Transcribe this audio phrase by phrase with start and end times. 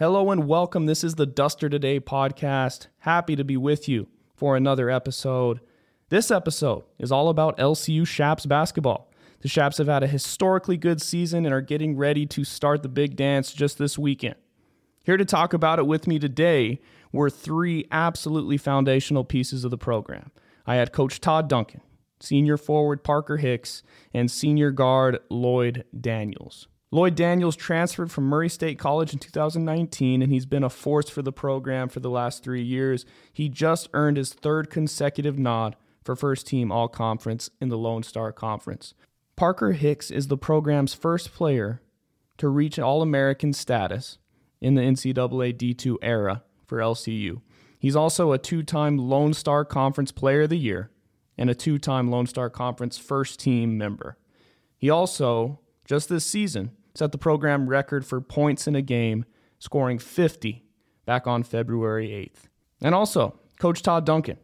[0.00, 0.86] Hello and welcome.
[0.86, 2.86] This is the Duster Today podcast.
[3.00, 5.60] Happy to be with you for another episode.
[6.08, 9.12] This episode is all about LCU Chaps basketball.
[9.42, 12.88] The Chaps have had a historically good season and are getting ready to start the
[12.88, 14.36] big dance just this weekend.
[15.04, 16.80] Here to talk about it with me today
[17.12, 20.30] were three absolutely foundational pieces of the program.
[20.66, 21.82] I had Coach Todd Duncan,
[22.20, 23.82] senior forward Parker Hicks,
[24.14, 26.68] and senior guard Lloyd Daniels.
[26.92, 31.22] Lloyd Daniels transferred from Murray State College in 2019, and he's been a force for
[31.22, 33.06] the program for the last three years.
[33.32, 38.02] He just earned his third consecutive nod for first team All Conference in the Lone
[38.02, 38.94] Star Conference.
[39.36, 41.80] Parker Hicks is the program's first player
[42.38, 44.18] to reach All American status
[44.60, 47.40] in the NCAA D2 era for LCU.
[47.78, 50.90] He's also a two time Lone Star Conference Player of the Year
[51.38, 54.18] and a two time Lone Star Conference first team member.
[54.76, 59.24] He also, just this season, set the program record for points in a game,
[59.58, 60.62] scoring 50
[61.06, 62.50] back on February 8th.
[62.82, 64.36] And also, Coach Todd Duncan.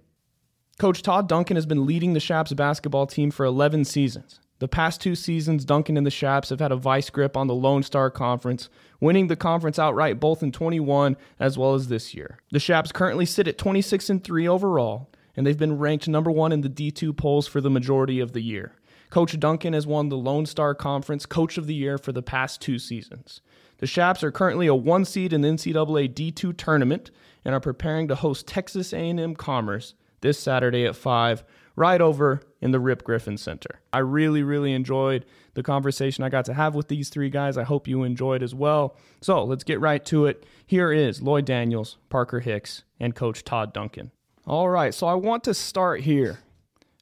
[0.79, 4.41] Coach Todd Duncan has been leading the Chaps basketball team for 11 seasons.
[4.59, 7.55] The past two seasons, Duncan and the Chaps have had a vice grip on the
[7.55, 12.39] Lone Star Conference, winning the conference outright both in 21 as well as this year.
[12.53, 16.53] The Chaps currently sit at 26 and 3 overall, and they've been ranked number 1
[16.53, 18.73] in the D2 polls for the majority of the year.
[19.11, 22.61] Coach Duncan has won the Lone Star Conference Coach of the Year for the past
[22.61, 23.41] two seasons.
[23.79, 27.11] The Chaps are currently a one seed in the NCAA D2 tournament
[27.45, 31.45] and are preparing to host Texas A&M Commerce this Saturday at 5
[31.77, 33.81] right over in the Rip Griffin Center.
[33.93, 37.57] I really really enjoyed the conversation I got to have with these three guys.
[37.57, 38.97] I hope you enjoyed as well.
[39.21, 40.45] So, let's get right to it.
[40.67, 44.11] Here is Lloyd Daniels, Parker Hicks, and coach Todd Duncan.
[44.47, 46.39] All right, so I want to start here.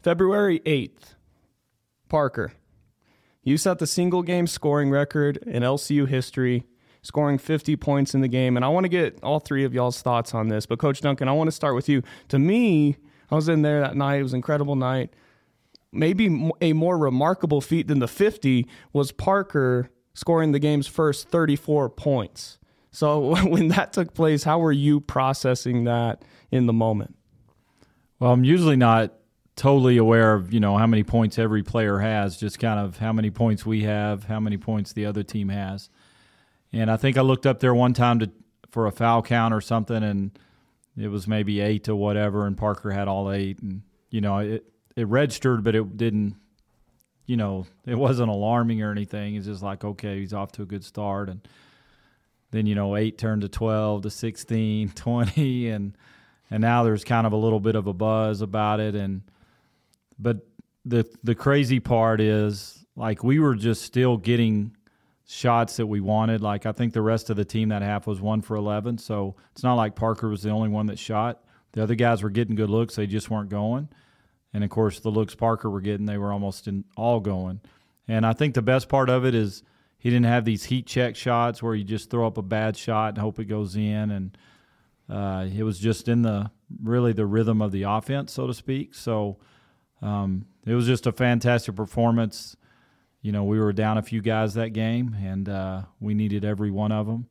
[0.02, 1.14] February 8th,
[2.14, 2.52] Parker,
[3.42, 6.62] you set the single game scoring record in LCU history,
[7.02, 8.54] scoring 50 points in the game.
[8.54, 10.64] And I want to get all three of y'all's thoughts on this.
[10.64, 12.04] But, Coach Duncan, I want to start with you.
[12.28, 12.98] To me,
[13.32, 14.20] I was in there that night.
[14.20, 15.12] It was an incredible night.
[15.90, 21.88] Maybe a more remarkable feat than the 50 was Parker scoring the game's first 34
[21.90, 22.60] points.
[22.92, 26.22] So, when that took place, how were you processing that
[26.52, 27.16] in the moment?
[28.20, 29.14] Well, I'm usually not
[29.56, 33.12] totally aware of you know how many points every player has, just kind of how
[33.12, 35.88] many points we have, how many points the other team has.
[36.72, 38.30] And I think I looked up there one time to
[38.70, 40.36] for a foul count or something, and
[40.96, 44.64] it was maybe eight to whatever, and Parker had all eight, and you know it
[44.96, 46.36] it registered, but it didn't.
[47.26, 49.36] You know, it wasn't alarming or anything.
[49.36, 51.46] It's just like, okay, he's off to a good start, and
[52.50, 55.96] then you know, eight turned to twelve to 16, 20, and
[56.50, 59.22] and now there's kind of a little bit of a buzz about it, and
[60.18, 60.46] but
[60.84, 64.76] the the crazy part is like we were just still getting
[65.26, 66.40] shots that we wanted.
[66.40, 68.98] Like I think the rest of the team that half was one for eleven.
[68.98, 71.42] So it's not like Parker was the only one that shot.
[71.72, 73.88] The other guys were getting good looks, they just weren't going.
[74.52, 77.60] And of course the looks Parker were getting, they were almost in, all going.
[78.06, 79.64] And I think the best part of it is
[79.98, 83.08] he didn't have these heat check shots where you just throw up a bad shot
[83.08, 84.38] and hope it goes in and
[85.10, 86.50] uh, it was just in the
[86.82, 88.94] really the rhythm of the offense, so to speak.
[88.94, 89.38] So
[90.04, 92.56] um, it was just a fantastic performance.
[93.22, 96.70] You know, we were down a few guys that game, and uh, we needed every
[96.70, 97.26] one of them.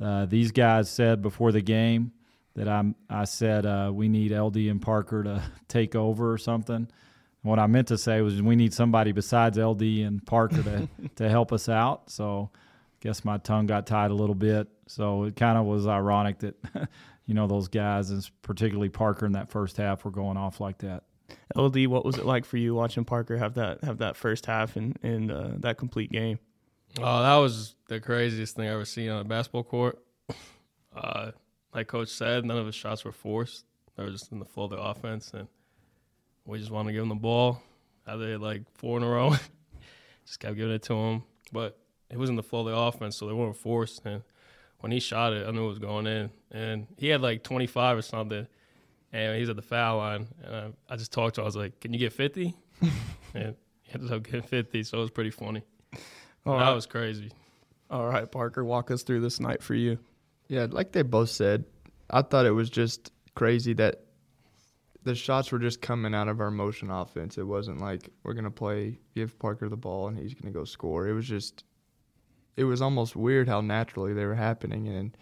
[0.00, 2.12] Uh, these guys said before the game
[2.54, 6.88] that I'm, I said uh, we need LD and Parker to take over or something.
[7.42, 11.28] What I meant to say was we need somebody besides LD and Parker to, to
[11.28, 12.10] help us out.
[12.10, 12.58] So I
[13.00, 14.68] guess my tongue got tied a little bit.
[14.86, 16.54] So it kind of was ironic that,
[17.26, 20.78] you know, those guys, and particularly Parker in that first half, were going off like
[20.78, 21.02] that.
[21.56, 24.76] LD, what was it like for you watching Parker have that have that first half
[24.76, 26.38] and and uh, that complete game?
[26.98, 29.98] Oh, that was the craziest thing I ever seen on a basketball court.
[30.96, 31.30] Uh,
[31.72, 33.64] like Coach said, none of his shots were forced;
[33.94, 35.46] they were just in the flow of the offense, and
[36.44, 37.62] we just wanted to give him the ball.
[38.04, 39.36] Had they like four in a row,
[40.26, 41.22] just kept giving it to him.
[41.52, 41.78] But
[42.10, 44.04] it was in the flow of the offense, so they weren't forced.
[44.06, 44.22] And
[44.80, 46.30] when he shot it, I knew it was going in.
[46.50, 48.48] And he had like 25 or something
[49.12, 50.28] and he's at the foul line.
[50.44, 51.44] And I, I just talked to him.
[51.44, 52.54] I was like, "Can you get 50?
[53.34, 55.62] and he ended up getting 50, so it was pretty funny.
[56.46, 56.74] All that right.
[56.74, 57.30] was crazy.
[57.90, 59.98] All right, Parker, walk us through this night for you.
[60.48, 61.64] Yeah, like they both said,
[62.10, 64.02] I thought it was just crazy that
[65.04, 67.38] the shots were just coming out of our motion offense.
[67.38, 71.08] It wasn't like we're gonna play, give Parker the ball, and he's gonna go score.
[71.08, 71.64] It was just,
[72.56, 75.16] it was almost weird how naturally they were happening, and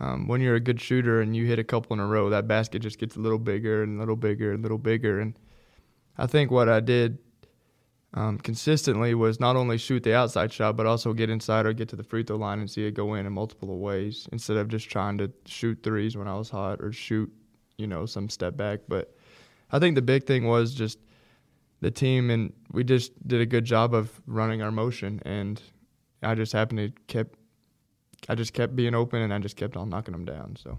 [0.00, 2.48] um, when you're a good shooter and you hit a couple in a row, that
[2.48, 5.20] basket just gets a little bigger and a little bigger and a little bigger.
[5.20, 5.38] And
[6.16, 7.18] I think what I did
[8.14, 11.88] um, consistently was not only shoot the outside shot, but also get inside or get
[11.90, 14.68] to the free throw line and see it go in in multiple ways instead of
[14.68, 17.30] just trying to shoot threes when I was hot or shoot,
[17.76, 18.80] you know, some step back.
[18.88, 19.14] But
[19.70, 20.98] I think the big thing was just
[21.80, 25.60] the team, and we just did a good job of running our motion, and
[26.22, 27.38] I just happened to kept,
[28.28, 30.56] I just kept being open, and I just kept on knocking them down.
[30.56, 30.78] So.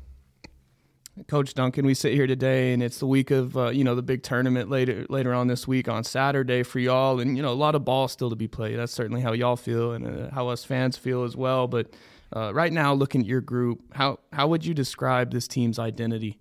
[1.27, 4.01] Coach Duncan, we sit here today, and it's the week of uh, you know the
[4.01, 7.53] big tournament later later on this week on Saturday for y'all, and you know a
[7.53, 8.79] lot of ball still to be played.
[8.79, 11.67] That's certainly how y'all feel, and uh, how us fans feel as well.
[11.67, 11.93] But
[12.33, 16.39] uh, right now, looking at your group, how how would you describe this team's identity?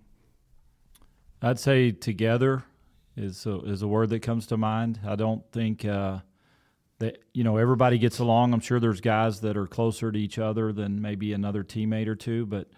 [1.42, 2.64] I'd say together
[3.16, 5.00] is a, is a word that comes to mind.
[5.04, 6.18] I don't think uh,
[7.00, 8.54] that you know everybody gets along.
[8.54, 12.14] I'm sure there's guys that are closer to each other than maybe another teammate or
[12.14, 12.68] two, but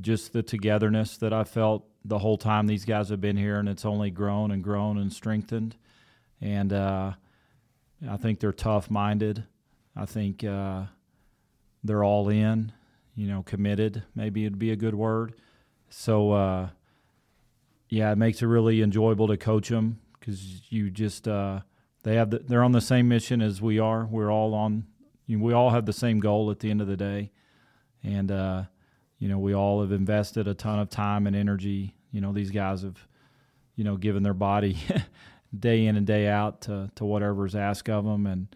[0.00, 3.68] just the togetherness that I felt the whole time these guys have been here, and
[3.68, 5.76] it's only grown and grown and strengthened.
[6.40, 7.12] And uh,
[8.08, 9.44] I think they're tough minded.
[9.96, 10.84] I think uh,
[11.82, 12.72] they're all in,
[13.16, 14.04] you know, committed.
[14.14, 15.34] Maybe it'd be a good word.
[15.90, 16.68] So, uh,
[17.88, 21.60] yeah, it makes it really enjoyable to coach them because you just uh,
[22.02, 24.06] they have the, they're on the same mission as we are.
[24.06, 24.86] We're all on.
[25.26, 27.32] You know, we all have the same goal at the end of the day,
[28.02, 28.62] and uh,
[29.18, 31.94] you know, we all have invested a ton of time and energy.
[32.12, 33.06] You know, these guys have,
[33.74, 34.78] you know, given their body
[35.58, 38.26] day in and day out to, to whatever's asked of them.
[38.26, 38.46] And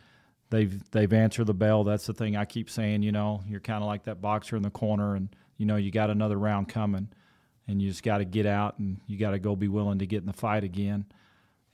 [0.50, 1.84] they've, they've answered the bell.
[1.84, 4.62] That's the thing I keep saying, you know, you're kind of like that boxer in
[4.62, 7.08] the corner and, you know, you got another round coming
[7.66, 10.06] and you just got to get out and you got to go be willing to
[10.06, 11.06] get in the fight again.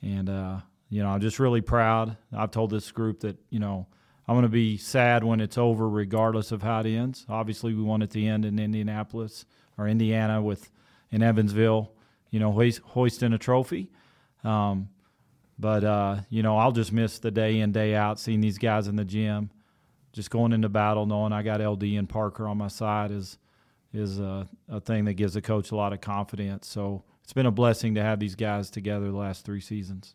[0.01, 2.17] And, uh, you know, I'm just really proud.
[2.33, 3.87] I've told this group that, you know,
[4.27, 7.25] I'm going to be sad when it's over, regardless of how it ends.
[7.29, 9.47] Obviously, we want it to end in Indianapolis
[9.77, 10.71] or Indiana with
[11.11, 11.93] in Evansville,
[12.31, 13.91] you know, hoist, hoisting a trophy.
[14.45, 14.91] Um,
[15.59, 18.87] but uh, you know, I'll just miss the day in day out, seeing these guys
[18.87, 19.51] in the gym,
[20.13, 23.39] just going into battle, knowing I got LD and Parker on my side is
[23.93, 26.69] is a, a thing that gives a coach a lot of confidence.
[26.69, 30.15] So it's been a blessing to have these guys together the last three seasons.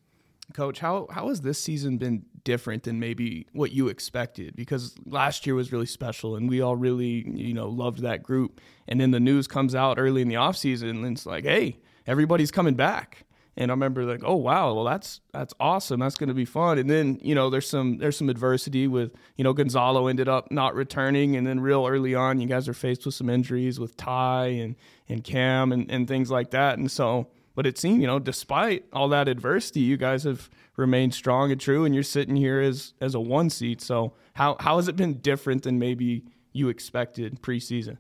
[0.54, 4.56] Coach, how how has this season been different than maybe what you expected?
[4.56, 8.60] Because last year was really special, and we all really you know loved that group.
[8.88, 11.80] And then the news comes out early in the off season, and it's like, hey,
[12.06, 13.25] everybody's coming back.
[13.56, 16.00] And I remember like, oh wow, well that's that's awesome.
[16.00, 16.78] That's going to be fun.
[16.78, 20.51] And then you know there's some there's some adversity with you know Gonzalo ended up
[20.51, 23.95] not returning, and then real early on, you guys are faced with some injuries with
[23.95, 24.75] Ty and
[25.07, 26.80] and Cam and and things like that.
[26.80, 31.13] And so but it seemed, you know, despite all that adversity, you guys have remained
[31.13, 33.81] strong and true, and you're sitting here as as a one seat.
[33.81, 37.97] So how how has it been different than maybe you expected preseason?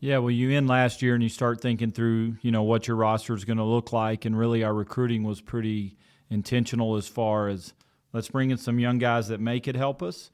[0.00, 2.96] Yeah, well, you end last year and you start thinking through, you know, what your
[2.96, 5.96] roster is going to look like, and really our recruiting was pretty
[6.30, 7.72] intentional as far as
[8.12, 10.30] let's bring in some young guys that may could help us,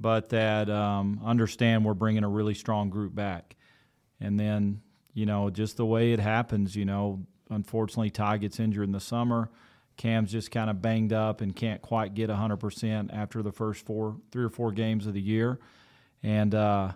[0.00, 3.56] but that um, understand we're bringing a really strong group back,
[4.20, 4.82] and then
[5.12, 9.00] you know just the way it happens, you know, unfortunately, Ty gets injured in the
[9.00, 9.50] summer.
[9.96, 14.16] Cam's just kind of banged up and can't quite get 100% after the first four,
[14.32, 15.58] three or four games of the year.
[16.22, 16.92] And, uh,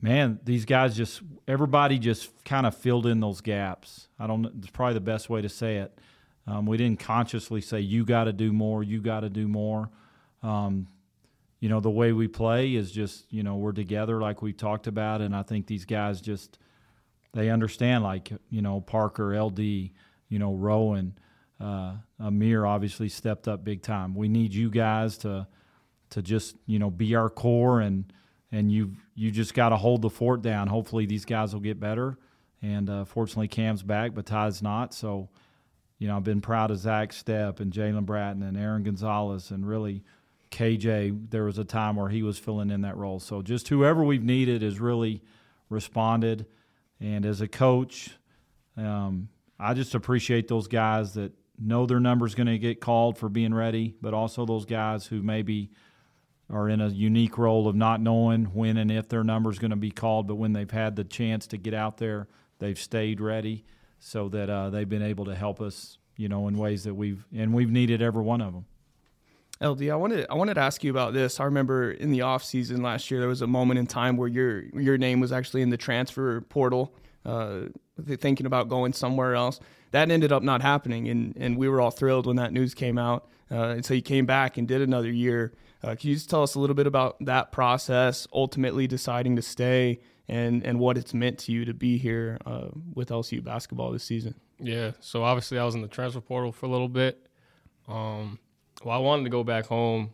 [0.00, 4.08] man, these guys just, everybody just kind of filled in those gaps.
[4.18, 5.98] I don't, it's probably the best way to say it.
[6.46, 9.90] Um, we didn't consciously say, you got to do more, you got to do more.
[10.42, 10.86] Um,
[11.60, 14.86] you know, the way we play is just, you know, we're together like we talked
[14.86, 15.20] about.
[15.20, 16.58] And I think these guys just,
[17.32, 21.18] they understand like you know Parker, LD, you know Rowan,
[21.60, 24.14] uh, Amir obviously stepped up big time.
[24.14, 25.46] We need you guys to
[26.10, 28.12] to just you know be our core and
[28.50, 30.68] and you you just got to hold the fort down.
[30.68, 32.18] Hopefully these guys will get better.
[32.60, 34.94] And uh, fortunately Cam's back, but Ty's not.
[34.94, 35.28] So
[35.98, 39.66] you know I've been proud of Zach Stepp and Jalen Bratton and Aaron Gonzalez and
[39.66, 40.02] really.
[40.50, 43.20] KJ, there was a time where he was filling in that role.
[43.20, 45.22] So just whoever we've needed has really
[45.68, 46.46] responded.
[47.00, 48.10] And as a coach,
[48.76, 49.28] um,
[49.58, 53.54] I just appreciate those guys that know their number's going to get called for being
[53.54, 55.70] ready, but also those guys who maybe
[56.50, 59.76] are in a unique role of not knowing when and if their number's going to
[59.76, 62.26] be called, but when they've had the chance to get out there,
[62.58, 63.64] they've stayed ready
[63.98, 67.26] so that uh, they've been able to help us, you know, in ways that we've
[67.34, 68.64] and we've needed every one of them.
[69.60, 71.40] LD, I wanted I wanted to ask you about this.
[71.40, 74.28] I remember in the off season last year, there was a moment in time where
[74.28, 77.62] your your name was actually in the transfer portal, uh,
[78.18, 79.58] thinking about going somewhere else.
[79.90, 82.98] That ended up not happening, and and we were all thrilled when that news came
[82.98, 83.28] out.
[83.50, 85.52] Uh, and so you came back and did another year.
[85.82, 89.42] Uh, can you just tell us a little bit about that process, ultimately deciding to
[89.42, 89.98] stay,
[90.28, 94.04] and and what it's meant to you to be here uh, with LCU basketball this
[94.04, 94.36] season?
[94.60, 97.26] Yeah, so obviously I was in the transfer portal for a little bit.
[97.88, 98.38] Um,
[98.84, 100.10] well, I wanted to go back home,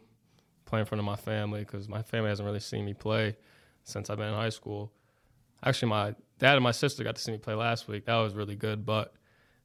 [0.64, 3.37] play in front of my family because my family hasn't really seen me play
[3.85, 4.92] since I've been in high school.
[5.62, 8.06] Actually, my dad and my sister got to see me play last week.
[8.06, 9.14] That was really good, but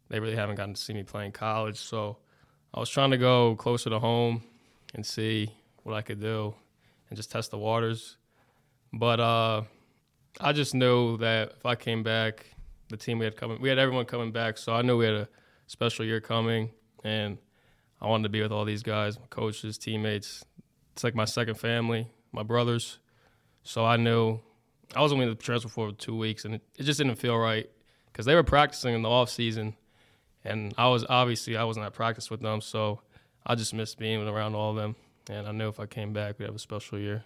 [0.10, 1.78] they really haven't gotten to see me play in college.
[1.78, 2.18] So
[2.74, 4.44] I was trying to go closer to home
[4.94, 5.54] and see
[5.84, 6.54] what I could do
[7.10, 8.18] and just test the waters.
[8.94, 9.64] But uh,
[10.40, 12.46] I just knew that if I came back,
[12.90, 15.14] the team we had coming, we had everyone coming back, so I knew we had
[15.14, 15.30] a
[15.68, 16.72] special year coming,
[17.04, 17.38] and
[18.02, 20.46] I wanted to be with all these guys, coaches, teammates.
[20.94, 23.00] It's like my second family, my brothers.
[23.64, 24.40] So I knew
[24.96, 27.38] I was only in the transfer for two weeks, and it, it just didn't feel
[27.38, 27.70] right
[28.12, 29.76] because they were practicing in the off season,
[30.44, 33.02] and I was obviously I wasn't at practice with them, so
[33.46, 34.96] I just missed being around all of them,
[35.30, 37.24] and I knew if I came back, we'd have a special year.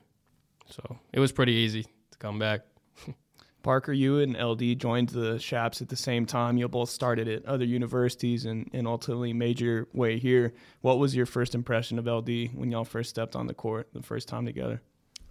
[0.70, 2.62] So it was pretty easy to come back.
[3.64, 6.58] Parker, you and LD joined the Chaps at the same time.
[6.58, 10.54] You both started at other universities and, and ultimately made your way here.
[10.82, 14.04] What was your first impression of LD when y'all first stepped on the court the
[14.04, 14.82] first time together?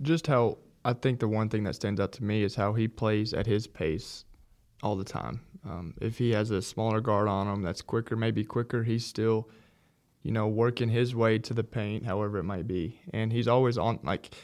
[0.00, 2.88] Just how I think the one thing that stands out to me is how he
[2.88, 4.24] plays at his pace
[4.82, 5.40] all the time.
[5.64, 9.48] Um, if he has a smaller guard on him that's quicker, maybe quicker, he's still,
[10.22, 12.98] you know, working his way to the paint, however it might be.
[13.12, 14.34] And he's always on, like,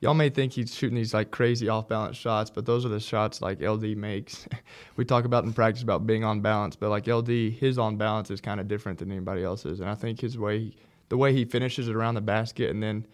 [0.00, 3.00] y'all may think he's shooting these like crazy off balance shots, but those are the
[3.00, 4.46] shots like LD makes.
[4.96, 8.30] we talk about in practice about being on balance, but like LD, his on balance
[8.30, 9.80] is kind of different than anybody else's.
[9.80, 10.72] And I think his way,
[11.08, 13.06] the way he finishes it around the basket, and then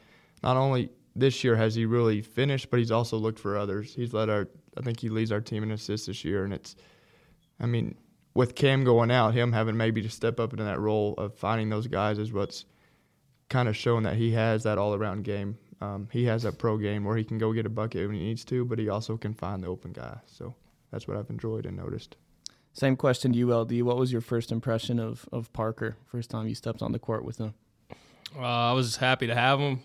[0.43, 3.95] not only this year has he really finished, but he's also looked for others.
[3.95, 6.77] He's led our, I think he leads our team in assists this year, and it's,
[7.61, 7.95] I mean,
[8.35, 11.71] with Cam going out, him having maybe to step up into that role of finding
[11.71, 12.65] those guys is what's
[13.49, 16.77] kind of showing that he has that all around game um, he has that pro
[16.79, 19.17] game where he can go get a bucket when he needs to, but he also
[19.17, 20.19] can find the open guy.
[20.27, 20.55] So
[20.91, 22.17] that's what I've enjoyed and noticed.
[22.73, 23.83] Same question to you, LD.
[23.83, 25.97] What was your first impression of, of Parker?
[26.07, 27.55] First time you stepped on the court with him?
[28.37, 29.81] Uh, I was happy to have him.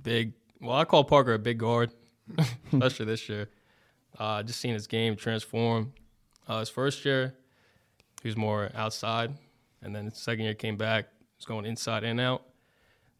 [0.00, 0.32] Big.
[0.60, 1.90] Well, I call Parker a big guard,
[2.72, 3.48] especially this year.
[4.16, 5.92] Uh, just seeing his game transform.
[6.46, 7.34] Uh, his first year,
[8.22, 9.34] he was more outside,
[9.82, 12.42] and then his second year came back, he was going inside and out.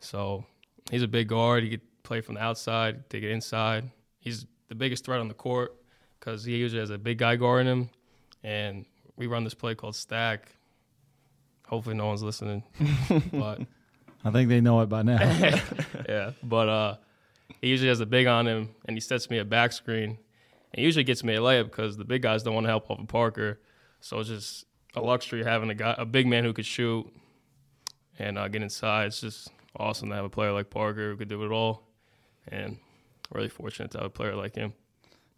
[0.01, 0.45] So
[0.91, 1.63] he's a big guard.
[1.63, 3.91] He could play from the outside, take it inside.
[4.19, 5.77] He's the biggest threat on the court
[6.19, 7.91] because he usually has a big guy guarding him.
[8.43, 10.55] And we run this play called stack.
[11.67, 12.63] Hopefully, no one's listening,
[13.33, 13.61] but
[14.25, 15.19] I think they know it by now.
[16.09, 16.97] yeah, but uh,
[17.61, 20.17] he usually has a big on him, and he sets me a back screen,
[20.73, 22.99] and usually gets me a layup because the big guys don't want to help off
[22.99, 23.61] of Parker.
[24.01, 24.65] So it's just
[24.95, 27.07] a luxury having a guy, a big man who could shoot
[28.19, 29.09] and uh, get inside.
[29.09, 31.83] It's just awesome to have a player like Parker who could do it all,
[32.49, 32.79] and
[33.33, 34.73] really fortunate to have a player like him.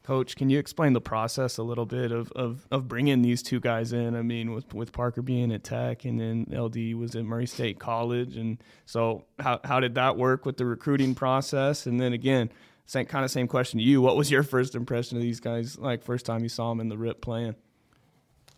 [0.03, 3.61] Coach, can you explain the process a little bit of, of, of bringing these two
[3.61, 4.17] guys in?
[4.17, 7.79] I mean, with, with Parker being at Tech and then LD was at Murray State
[7.79, 8.37] College.
[8.37, 11.87] And so, how, how did that work with the recruiting process?
[11.87, 12.51] And then again,
[12.87, 14.01] same, kind of same question to you.
[14.01, 16.89] What was your first impression of these guys, like first time you saw them in
[16.89, 17.55] the RIP playing?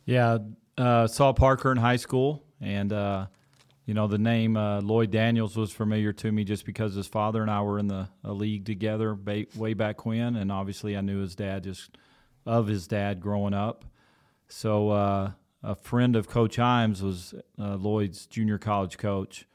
[0.04, 0.38] Yeah,
[0.78, 3.26] uh, saw Parker in high school, and uh,
[3.84, 7.42] you know, the name uh, Lloyd Daniels was familiar to me just because his father
[7.42, 11.20] and I were in the league together ba- way back when, and obviously I knew
[11.20, 11.96] his dad just
[12.46, 13.84] of his dad growing up.
[14.48, 19.46] So uh, a friend of Coach Himes was uh, Lloyd's junior college coach,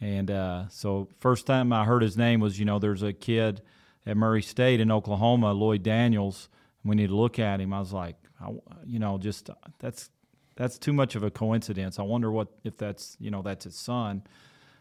[0.00, 3.60] and uh, so first time I heard his name was you know there's a kid
[4.06, 6.48] at Murray State in Oklahoma, Lloyd Daniels.
[6.84, 7.72] We need to look at him.
[7.72, 8.52] I was like, I,
[8.86, 10.08] you know, just that's
[10.56, 11.98] that's too much of a coincidence.
[11.98, 14.22] I wonder what if that's you know that's his son.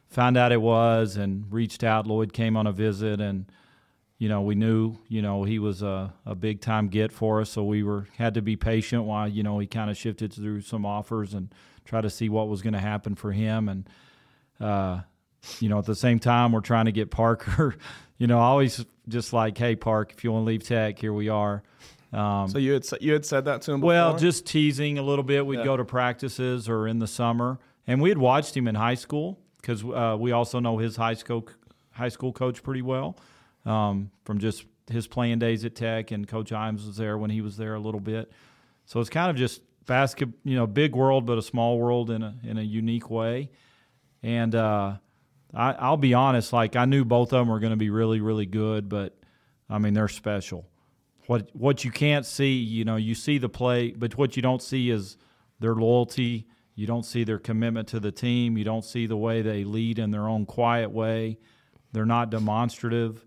[0.10, 2.08] Found out it was and reached out.
[2.08, 3.46] Lloyd came on a visit and
[4.18, 7.50] you know we knew you know he was a, a big time get for us,
[7.52, 10.62] so we were had to be patient while you know he kind of shifted through
[10.62, 11.54] some offers and
[11.84, 13.90] try to see what was going to happen for him and.
[14.60, 15.02] Uh,
[15.60, 17.76] you know, at the same time, we're trying to get Parker.
[18.18, 21.30] you know, always just like, hey, Park, if you want to leave Tech, here we
[21.30, 21.64] are.
[22.14, 23.80] Um, so you had you had said that to him.
[23.82, 23.88] Before?
[23.88, 25.46] Well, just teasing a little bit.
[25.46, 25.66] We'd yeah.
[25.66, 29.40] go to practices or in the summer, and we had watched him in high school
[29.62, 31.48] because uh, we also know his high school
[31.92, 33.18] high school coach pretty well
[33.66, 37.42] um, from just his playing days at Tech, and Coach Himes was there when he
[37.42, 38.32] was there a little bit.
[38.86, 42.22] So it's kind of just basket, you know, big world but a small world in
[42.22, 43.52] a in a unique way.
[44.24, 44.98] And uh,
[45.54, 48.22] I, I'll be honest, like I knew both of them were going to be really
[48.22, 49.18] really good, but
[49.70, 50.68] I mean they're special
[51.28, 54.62] what what you can't see, you know, you see the play, but what you don't
[54.62, 55.18] see is
[55.60, 56.48] their loyalty.
[56.76, 58.58] You don't see their commitment to the team.
[58.58, 61.38] You don't see the way they lead in their own quiet way.
[61.94, 63.26] They're not demonstrative.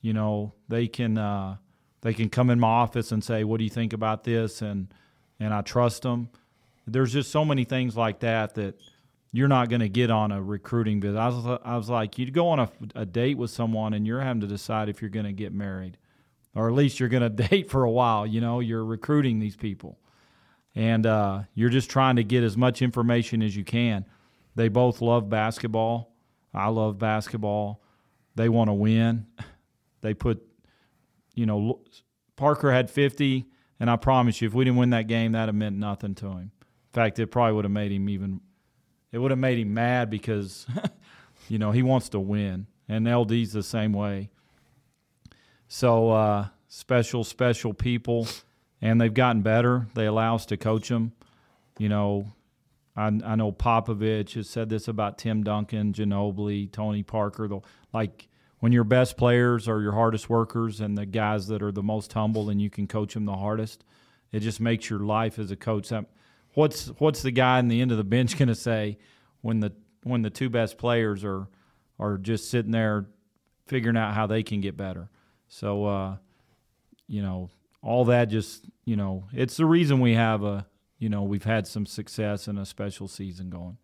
[0.00, 1.56] You know, they can uh,
[2.00, 4.88] they can come in my office and say, "What do you think about this?" and
[5.38, 6.30] and I trust them.
[6.86, 8.78] There's just so many things like that that
[9.32, 11.18] you're not going to get on a recruiting visit.
[11.18, 14.20] I was, I was like, you go on a, a date with someone and you're
[14.20, 15.98] having to decide if you're going to get married,
[16.56, 18.26] or at least you're going to date for a while.
[18.26, 19.98] You know, you're recruiting these people,
[20.74, 24.04] and uh, you're just trying to get as much information as you can.
[24.56, 26.12] They both love basketball.
[26.52, 27.82] I love basketball.
[28.34, 29.26] They want to win.
[30.02, 30.40] They put,
[31.34, 31.80] you know,
[32.36, 33.46] Parker had 50,
[33.80, 36.26] and I promise you, if we didn't win that game, that'd have meant nothing to
[36.26, 36.38] him.
[36.38, 38.40] In fact, it probably would have made him even
[39.16, 40.66] it would have made him mad because,
[41.48, 44.30] you know, he wants to win, and LD's the same way.
[45.68, 48.28] So uh, special, special people,
[48.80, 49.86] and they've gotten better.
[49.94, 51.12] They allow us to coach them.
[51.78, 52.32] You know,
[52.96, 57.48] I, I know Popovich has said this about Tim Duncan, Ginobili, Tony Parker.
[57.48, 57.60] The,
[57.92, 58.28] like
[58.60, 62.12] when your best players are your hardest workers and the guys that are the most
[62.12, 63.84] humble, and you can coach them the hardest,
[64.32, 66.06] it just makes your life as a coach that
[66.54, 68.98] what's what's the guy in the end of the bench going to say
[69.42, 71.48] when the when the two best players are
[71.98, 73.06] are just sitting there
[73.66, 75.10] figuring out how they can get better.
[75.48, 76.16] So uh,
[77.06, 77.50] you know,
[77.82, 80.66] all that just you know, it's the reason we have a
[80.98, 83.78] you know we've had some success and a special season going.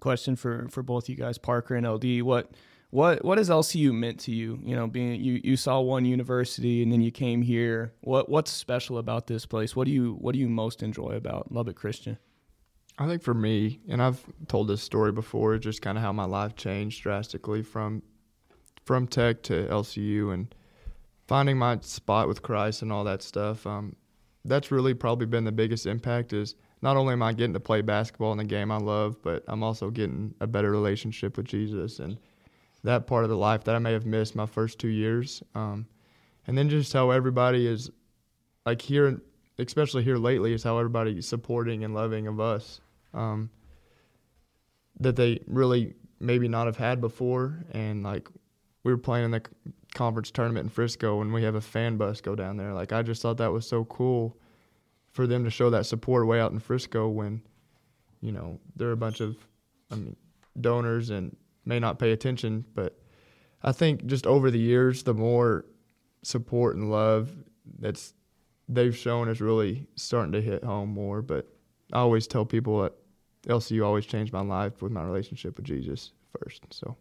[0.00, 2.22] Question for for both you guys, Parker and LD.
[2.22, 2.50] What
[2.90, 4.58] what what has LCU meant to you?
[4.62, 7.94] You know, being you you saw one university and then you came here.
[8.02, 9.74] What what's special about this place?
[9.74, 12.18] What do you what do you most enjoy about Lubbock Christian?
[12.98, 16.26] I think for me, and I've told this story before, just kind of how my
[16.26, 18.02] life changed drastically from
[18.84, 20.54] from Tech to LCU and
[21.32, 23.66] finding my spot with Christ and all that stuff.
[23.66, 23.96] Um,
[24.44, 26.34] that's really probably been the biggest impact.
[26.34, 29.42] Is not only am I getting to play basketball in the game I love, but
[29.48, 32.18] I'm also getting a better relationship with Jesus and
[32.84, 35.42] that part of the life that I may have missed my first two years.
[35.54, 35.86] Um,
[36.46, 37.90] and then just how everybody is,
[38.66, 39.18] like here,
[39.58, 42.82] especially here lately, is how everybody is supporting and loving of us
[43.14, 43.48] um,
[45.00, 47.64] that they really maybe not have had before.
[47.70, 48.28] And like
[48.84, 49.42] we were playing in the
[49.94, 52.72] conference tournament in Frisco, and we have a fan bus go down there.
[52.72, 54.38] Like I just thought that was so cool
[55.10, 57.42] for them to show that support way out in Frisco when,
[58.20, 59.36] you know, there are a bunch of,
[59.90, 60.16] I mean,
[60.60, 62.98] donors and may not pay attention, but
[63.62, 65.66] I think just over the years, the more
[66.22, 67.30] support and love
[67.78, 68.14] that's
[68.68, 71.22] they've shown is really starting to hit home more.
[71.22, 71.46] But
[71.92, 72.94] I always tell people that
[73.46, 76.64] LCU always changed my life with my relationship with Jesus first.
[76.70, 76.96] So,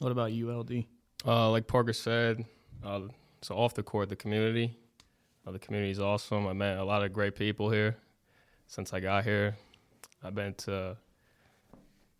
[0.00, 0.84] what about you, LD?
[1.26, 2.44] Uh, like Parker said,
[2.84, 3.00] uh,
[3.42, 4.76] so off the court, the community,
[5.44, 6.46] uh, the community is awesome.
[6.46, 7.96] I met a lot of great people here
[8.68, 9.56] since I got here.
[10.22, 10.96] I've been to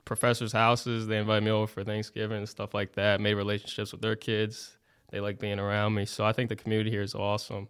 [0.05, 1.07] professors' houses.
[1.07, 3.21] They invite me over for Thanksgiving and stuff like that.
[3.21, 4.77] Made relationships with their kids.
[5.13, 6.05] They like being around me.
[6.05, 7.69] So I think the community here is awesome.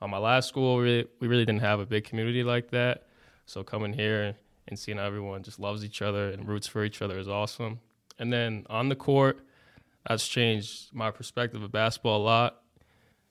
[0.00, 3.08] On my last school, we we really didn't have a big community like that.
[3.46, 4.36] So coming here
[4.68, 7.80] and seeing everyone just loves each other and roots for each other is awesome.
[8.20, 9.40] And then on the court,
[10.08, 12.62] that's changed my perspective of basketball a lot.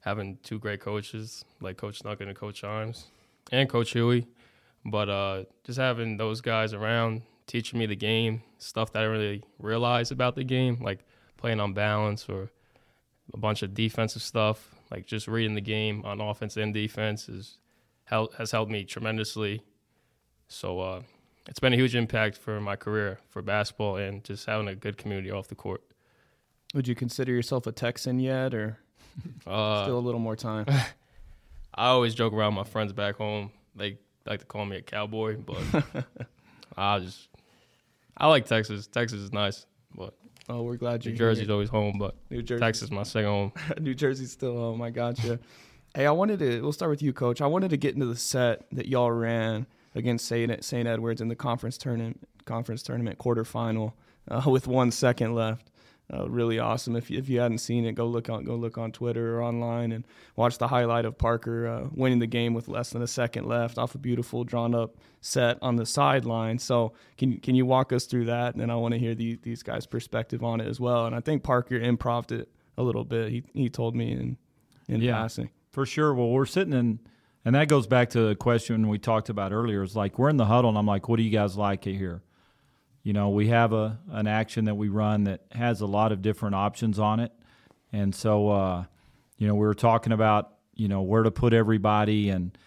[0.01, 3.07] Having two great coaches like Coach Duncan and Coach Arms
[3.51, 4.27] and Coach Huey.
[4.85, 9.43] But uh, just having those guys around teaching me the game, stuff that I really
[9.59, 10.99] realized about the game, like
[11.35, 12.51] playing on balance or
[13.33, 17.57] a bunch of defensive stuff, like just reading the game on offense and defense is
[18.37, 19.61] has helped me tremendously.
[20.47, 21.01] So uh,
[21.47, 24.97] it's been a huge impact for my career for basketball and just having a good
[24.97, 25.83] community off the court.
[26.73, 28.77] Would you consider yourself a Texan yet, or
[29.45, 30.65] uh, still a little more time?
[31.73, 33.51] I always joke around my friends back home.
[33.75, 35.62] They like to call me a cowboy, but
[36.77, 37.30] I just
[38.17, 38.88] I like Texas.
[38.88, 40.13] Texas is nice, but
[40.49, 41.12] oh, we're glad you.
[41.12, 41.53] New Jersey's here.
[41.53, 43.51] always home, but New Jersey, Texas is my second home.
[43.80, 44.82] New Jersey's still home.
[44.82, 45.39] I gotcha.
[45.95, 46.62] hey, I wanted to.
[46.62, 47.41] We'll start with you, Coach.
[47.41, 51.30] I wanted to get into the set that y'all ran against Saint Saint Edwards in
[51.30, 53.93] the conference tournament conference tournament quarterfinal
[54.30, 55.69] uh, with one second left
[56.13, 56.95] uh, really awesome.
[56.95, 59.43] If you, if you hadn't seen it, go look on go look on Twitter or
[59.43, 60.05] online and
[60.37, 63.77] watch the highlight of Parker uh, winning the game with less than a second left
[63.77, 66.59] off a beautiful drawn up set on the sideline.
[66.59, 68.55] So can can you walk us through that?
[68.55, 71.05] And I want to hear the, these guys' perspective on it as well.
[71.05, 73.29] And I think Parker improved it a little bit.
[73.29, 74.37] He he told me in
[74.87, 76.13] in yeah, passing for sure.
[76.13, 76.99] Well, we're sitting in.
[77.45, 79.81] And that goes back to the question we talked about earlier.
[79.81, 82.21] Is like we're in the huddle, and I'm like, "What do you guys like here?"
[83.07, 86.21] You know, we have a an action that we run that has a lot of
[86.21, 87.31] different options on it,
[87.93, 88.83] and so uh,
[89.37, 92.57] you know we were talking about you know where to put everybody, and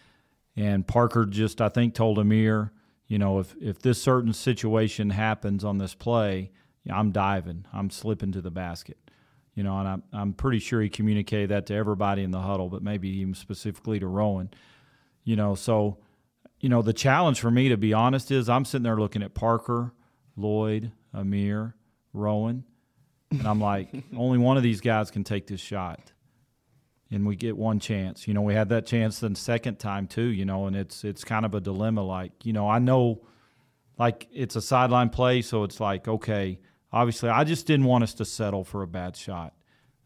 [0.57, 2.72] and Parker just I think told Amir,
[3.07, 6.53] you know, if if this certain situation happens on this play,
[6.90, 8.96] I'm diving, I'm slipping to the basket,
[9.55, 12.70] you know, and I'm I'm pretty sure he communicated that to everybody in the huddle,
[12.70, 14.48] but maybe even specifically to Rowan,
[15.22, 15.98] you know, so.
[16.62, 19.33] You know, the challenge for me, to be honest, is I'm sitting there looking at
[19.33, 19.94] Parker,
[20.40, 21.74] Lloyd, Amir,
[22.12, 22.64] Rowan,
[23.31, 26.12] and I'm like, only one of these guys can take this shot.
[27.12, 28.29] And we get one chance.
[28.29, 31.24] You know, we had that chance the second time too, you know, and it's it's
[31.24, 32.03] kind of a dilemma.
[32.05, 33.22] Like, you know, I know
[33.98, 36.61] like it's a sideline play, so it's like, okay,
[36.92, 39.55] obviously I just didn't want us to settle for a bad shot.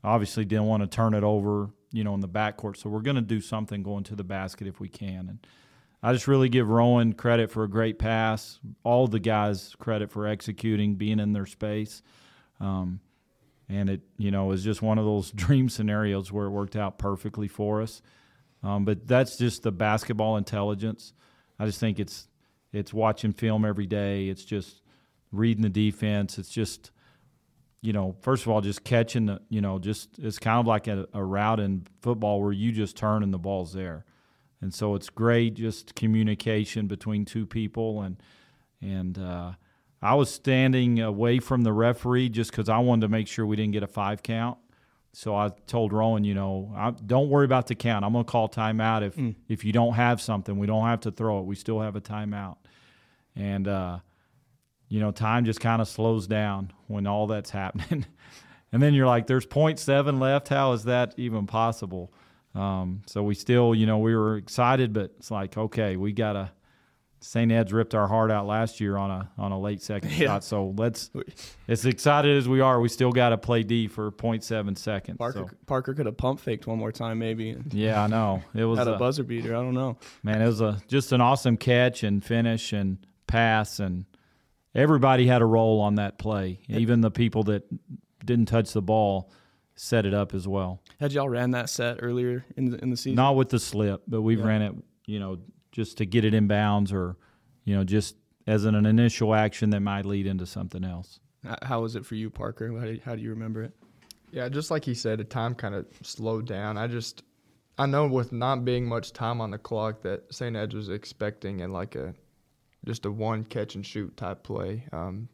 [0.02, 2.78] Obviously didn't want to turn it over, you know, in the backcourt.
[2.78, 5.28] So we're gonna do something going to the basket if we can.
[5.28, 5.46] And
[6.04, 10.26] I just really give Rowan credit for a great pass, all the guys credit for
[10.26, 12.02] executing, being in their space.
[12.60, 13.00] Um,
[13.70, 16.98] and it you know was just one of those dream scenarios where it worked out
[16.98, 18.02] perfectly for us.
[18.62, 21.14] Um, but that's just the basketball intelligence.
[21.58, 22.28] I just think it's
[22.70, 24.28] it's watching film every day.
[24.28, 24.82] It's just
[25.32, 26.36] reading the defense.
[26.38, 26.90] It's just
[27.80, 30.86] you know first of all just catching the you know just it's kind of like
[30.86, 34.04] a, a route in football where you just turn and the ball's there.
[34.64, 38.16] And so it's great just communication between two people and
[38.80, 39.52] and uh,
[40.00, 43.56] I was standing away from the referee just because I wanted to make sure we
[43.56, 44.56] didn't get a five count.
[45.12, 48.06] So I told Rowan, you know, I, don't worry about the count.
[48.06, 49.34] I'm going to call timeout if mm.
[49.48, 50.58] if you don't have something.
[50.58, 51.44] We don't have to throw it.
[51.44, 52.56] We still have a timeout.
[53.36, 53.98] And uh,
[54.88, 58.06] you know, time just kind of slows down when all that's happening.
[58.72, 60.48] and then you're like, there's 0.7 left.
[60.48, 62.14] How is that even possible?
[62.54, 66.52] Um, so we still, you know, we were excited, but it's like, okay, we gotta
[67.24, 67.50] St.
[67.50, 70.26] Ed's ripped our heart out last year on a on a late second yeah.
[70.26, 70.44] shot.
[70.44, 71.10] So let's
[71.68, 75.16] as excited as we are, we still got to play D for 0.7 seconds.
[75.16, 75.56] Parker so.
[75.66, 77.56] Parker could have pump faked one more time, maybe.
[77.70, 79.56] Yeah, I know it was a, a, buzzer beater.
[79.56, 79.96] I don't know.
[80.22, 84.04] Man, it was a just an awesome catch and finish and pass, and
[84.74, 86.60] everybody had a role on that play.
[86.68, 87.64] Even the people that
[88.22, 89.32] didn't touch the ball
[89.76, 90.80] set it up as well.
[91.00, 93.16] Had y'all ran that set earlier in the, in the season?
[93.16, 94.46] Not with the slip, but we've yeah.
[94.46, 94.74] ran it.
[95.06, 95.38] You know,
[95.72, 97.16] just to get it in bounds or,
[97.64, 101.20] you know, just as an, an initial action that might lead into something else.
[101.62, 102.72] How was it for you, Parker?
[102.78, 103.72] How do you, how do you remember it?
[104.30, 106.78] Yeah, just like he said, the time kind of slowed down.
[106.78, 107.22] I just,
[107.76, 110.56] I know with not being much time on the clock that St.
[110.56, 112.14] Ed's was expecting and like a,
[112.86, 114.84] just a one catch and shoot type play.
[114.92, 115.28] Um,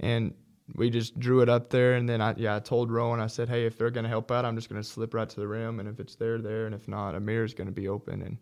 [0.00, 0.34] and
[0.74, 3.48] we just drew it up there, and then I yeah I told Rowan I said,
[3.48, 5.88] hey, if they're gonna help out, I'm just gonna slip right to the rim, and
[5.88, 8.38] if it's there, there, and if not, a Amir's gonna be open, and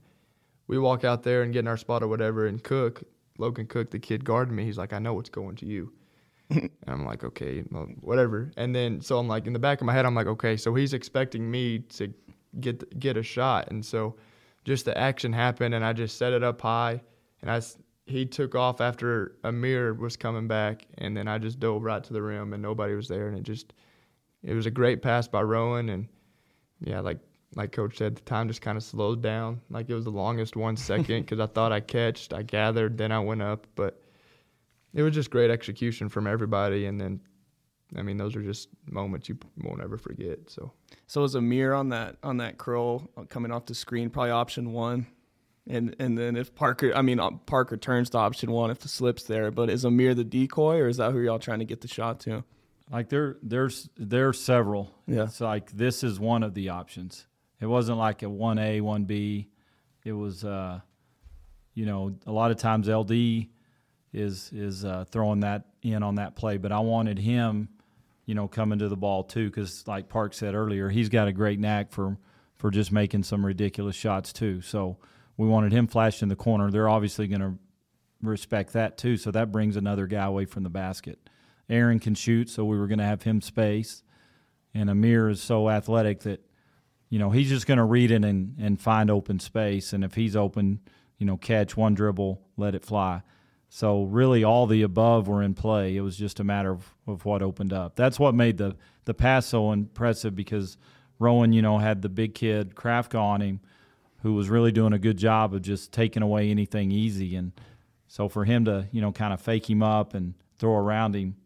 [0.68, 3.02] we walk out there and get in our spot or whatever, and Cook,
[3.38, 5.92] Logan Cook, the kid guarding me, he's like, I know it's going to you.
[6.50, 8.52] and I'm like, okay, well, whatever.
[8.56, 10.74] And then so I'm like, in the back of my head, I'm like, okay, so
[10.74, 12.12] he's expecting me to
[12.60, 14.16] get get a shot, and so
[14.64, 17.00] just the action happened, and I just set it up high,
[17.40, 17.60] and I
[18.06, 22.12] he took off after Amir was coming back, and then I just dove right to
[22.12, 23.72] the rim, and nobody was there, and it just
[24.42, 26.08] it was a great pass by Rowan, and
[26.80, 27.18] yeah, like
[27.54, 29.60] like coach said, the time just kind of slowed down.
[29.70, 33.12] Like it was the longest one second because I thought I catched, I gathered, then
[33.12, 34.00] I went up, but
[34.94, 36.86] it was just great execution from everybody.
[36.86, 37.20] And then,
[37.96, 40.38] I mean, those are just moments you won't ever forget.
[40.48, 40.72] So,
[41.06, 44.72] so was Amir on that on that curl uh, coming off the screen, probably option
[44.72, 45.06] one,
[45.68, 48.88] and and then if Parker, I mean uh, Parker turns to option one if the
[48.88, 51.80] slip's there, but is Amir the decoy or is that who y'all trying to get
[51.80, 52.44] the shot to?
[52.90, 54.92] Like there, there's there's several.
[55.06, 55.24] Yeah.
[55.24, 57.26] It's like this is one of the options.
[57.60, 59.48] It wasn't like a one A, one B.
[60.04, 60.80] It was, uh,
[61.74, 63.46] you know, a lot of times LD
[64.12, 67.68] is is uh, throwing that in on that play, but I wanted him,
[68.26, 71.32] you know, coming to the ball too, because like Park said earlier, he's got a
[71.32, 72.18] great knack for
[72.56, 74.60] for just making some ridiculous shots too.
[74.60, 74.98] So
[75.36, 76.70] we wanted him flashed in the corner.
[76.70, 77.54] They're obviously going to
[78.20, 79.16] respect that too.
[79.16, 81.18] So that brings another guy away from the basket.
[81.68, 84.02] Aaron can shoot, so we were going to have him space,
[84.74, 86.44] and Amir is so athletic that
[87.12, 89.92] you know, he's just going to read it and, and find open space.
[89.92, 90.80] And if he's open,
[91.18, 93.20] you know, catch one dribble, let it fly.
[93.68, 95.94] So really, all the above were in play.
[95.94, 97.96] It was just a matter of, of what opened up.
[97.96, 100.78] That's what made the the pass so impressive because
[101.18, 103.60] Rowan, you know, had the big kid Krafka on him,
[104.22, 107.36] who was really doing a good job of just taking away anything easy.
[107.36, 107.52] And
[108.06, 111.36] so for him to, you know, kind of fake him up and throw around him,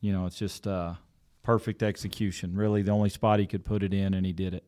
[0.00, 0.94] you know, it's just uh,
[1.42, 2.54] perfect execution.
[2.54, 4.64] Really, the only spot he could put it in, and he did it.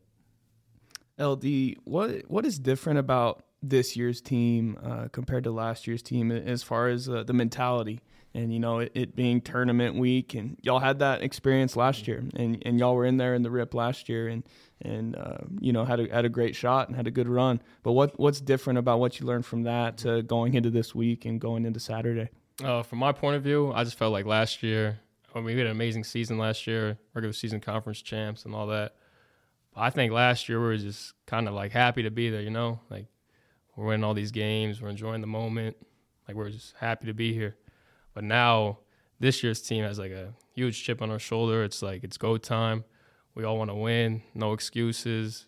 [1.19, 6.31] LD, what what is different about this year's team uh, compared to last year's team
[6.31, 7.99] as far as uh, the mentality
[8.37, 12.23] and you know it, it, being tournament week and y'all had that experience last year
[12.35, 14.43] and, and y'all were in there in the rip last year and
[14.83, 17.59] and uh, you know had a had a great shot and had a good run.
[17.81, 21.25] But what what's different about what you learned from that to going into this week
[21.25, 22.29] and going into Saturday?
[22.63, 24.99] Uh, from my point of view I just felt like last year
[25.33, 28.67] I mean we had an amazing season last year regular season conference champs and all
[28.67, 28.95] that.
[29.73, 32.41] But I think last year we were just kind of like happy to be there,
[32.41, 33.07] you know, like
[33.75, 35.75] we're winning all these games, we're enjoying the moment,
[36.27, 37.55] like we're just happy to be here.
[38.17, 38.79] But now
[39.19, 41.63] this year's team has like a huge chip on our shoulder.
[41.63, 42.83] It's like it's go time.
[43.35, 44.23] We all want to win.
[44.33, 45.45] No excuses.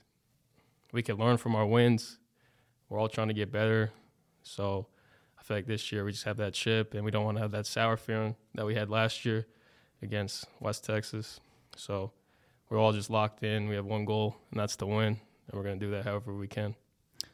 [0.94, 2.20] We can learn from our wins.
[2.88, 3.92] We're all trying to get better.
[4.44, 4.86] So
[5.40, 7.42] I feel like this year we just have that chip, and we don't want to
[7.42, 9.48] have that sour feeling that we had last year
[10.04, 11.40] against West Texas.
[11.76, 12.12] So
[12.70, 13.68] we're all just locked in.
[13.68, 16.36] We have one goal, and that's to win, and we're going to do that however
[16.36, 16.76] we can.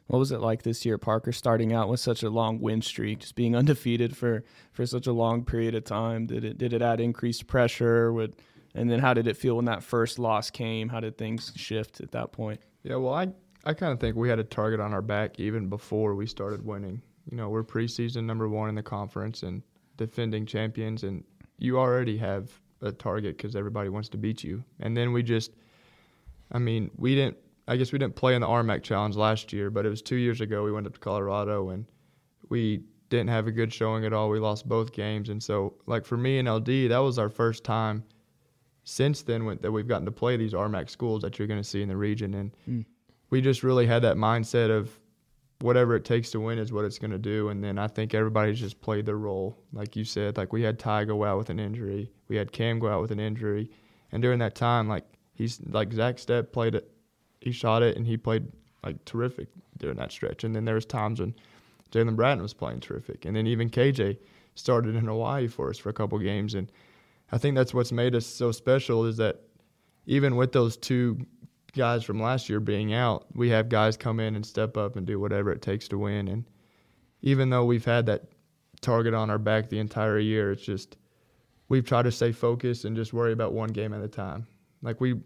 [0.06, 3.20] What was it like this year, Parker, starting out with such a long win streak,
[3.20, 6.26] just being undefeated for, for such a long period of time?
[6.26, 8.12] Did it did it add increased pressure?
[8.12, 8.36] Would
[8.74, 10.88] and then how did it feel when that first loss came?
[10.88, 12.60] How did things shift at that point?
[12.82, 13.28] Yeah, well, I
[13.64, 16.64] I kind of think we had a target on our back even before we started
[16.64, 17.02] winning.
[17.30, 19.62] You know, we're preseason number one in the conference and
[19.96, 21.24] defending champions, and
[21.58, 22.50] you already have
[22.82, 24.62] a target because everybody wants to beat you.
[24.80, 25.52] And then we just,
[26.52, 29.70] I mean, we didn't I guess we didn't play in the RMAC Challenge last year,
[29.70, 30.62] but it was two years ago.
[30.62, 31.86] We went up to Colorado and
[32.48, 34.28] we didn't have a good showing at all.
[34.30, 37.64] We lost both games, and so like for me and LD, that was our first
[37.64, 38.04] time
[38.84, 41.68] since then when, that we've gotten to play these RMAC schools that you're going to
[41.68, 42.84] see in the region, and mm.
[43.30, 44.98] we just really had that mindset of
[45.60, 47.48] whatever it takes to win is what it's going to do.
[47.48, 50.36] And then I think everybody's just played their role, like you said.
[50.36, 53.10] Like we had Ty go out with an injury, we had Cam go out with
[53.10, 53.70] an injury,
[54.12, 56.90] and during that time, like he's like Zach Stepp played it
[57.46, 58.44] he shot it and he played
[58.82, 60.42] like terrific during that stretch.
[60.42, 61.32] And then there was times when
[61.92, 64.18] Jalen Bratton was playing terrific, and then even KJ
[64.56, 66.54] started in Hawaii for us for a couple games.
[66.54, 66.70] And
[67.30, 69.42] I think that's what's made us so special is that
[70.06, 71.24] even with those two
[71.72, 75.06] guys from last year being out, we have guys come in and step up and
[75.06, 76.26] do whatever it takes to win.
[76.26, 76.44] And
[77.22, 78.24] even though we've had that
[78.80, 80.96] target on our back the entire year, it's just
[81.68, 84.48] we've tried to stay focused and just worry about one game at a time.
[84.82, 85.20] Like we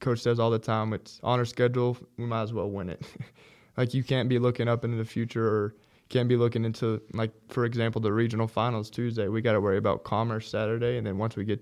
[0.00, 1.96] coach says all the time, it's on our schedule.
[2.16, 3.02] We might as well win it.
[3.76, 5.74] like you can't be looking up into the future or
[6.08, 9.28] can't be looking into like for example the regional finals Tuesday.
[9.28, 11.60] We got to worry about Commerce Saturday, and then once we get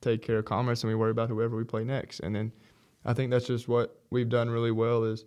[0.00, 2.20] take care of Commerce, and we worry about whoever we play next.
[2.20, 2.52] And then
[3.04, 5.24] I think that's just what we've done really well is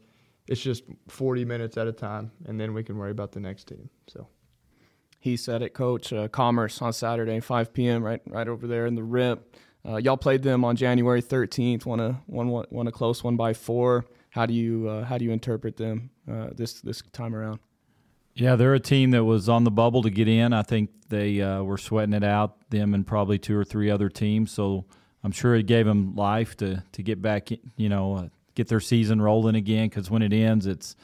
[0.48, 3.66] it's just 40 minutes at a time, and then we can worry about the next
[3.66, 3.90] team.
[4.08, 4.28] So.
[5.26, 6.14] He said it, Coach.
[6.14, 8.04] Uh, Commerce on Saturday, 5 p.m.
[8.04, 9.56] right right over there in the RIP.
[9.88, 13.54] Uh, y'all played them on January 13th, won a won, won a close one by
[13.54, 14.06] four.
[14.30, 17.60] How do you uh, how do you interpret them uh, this this time around?
[18.34, 20.52] Yeah, they're a team that was on the bubble to get in.
[20.52, 24.10] I think they uh, were sweating it out, them and probably two or three other
[24.10, 24.52] teams.
[24.52, 24.86] So
[25.24, 28.82] I'm sure it gave them life to to get back, you know, uh, get their
[28.82, 29.88] season rolling again.
[29.88, 30.96] Because when it ends, it's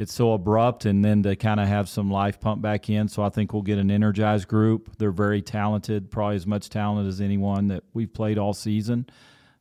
[0.00, 3.06] it's so abrupt, and then to kind of have some life pump back in.
[3.06, 4.96] So I think we'll get an energized group.
[4.96, 9.10] They're very talented, probably as much talent as anyone that we've played all season.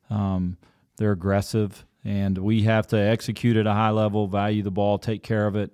[0.09, 0.57] Um,
[0.95, 5.23] they're aggressive, and we have to execute at a high level, value the ball, take
[5.23, 5.71] care of it.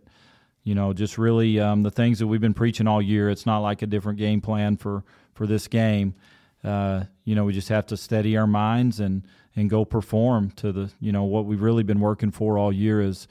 [0.64, 3.30] You know, just really um, the things that we've been preaching all year.
[3.30, 5.04] It's not like a different game plan for
[5.36, 6.16] for this game.
[6.64, 10.72] Uh, you know, we just have to steady our minds and and go perform to
[10.72, 13.28] the you know what we've really been working for all year is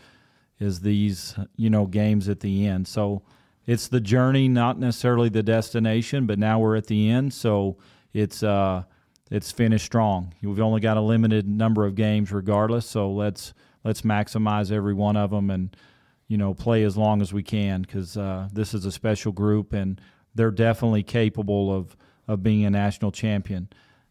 [0.59, 2.89] is these you know games at the end.
[2.89, 3.23] So
[3.67, 6.27] it's the journey, not necessarily the destination.
[6.27, 7.77] But now we're at the end, so
[8.13, 8.85] it's uh,
[9.31, 10.35] it's finished strong.
[10.43, 12.87] We've only got a limited number of games, regardless.
[12.87, 15.77] So let's let's maximize every one of them and
[16.29, 19.73] you know play as long as we can because uh, this is a special group
[19.73, 20.01] and
[20.35, 23.69] they're definitely capable of of being a national champion.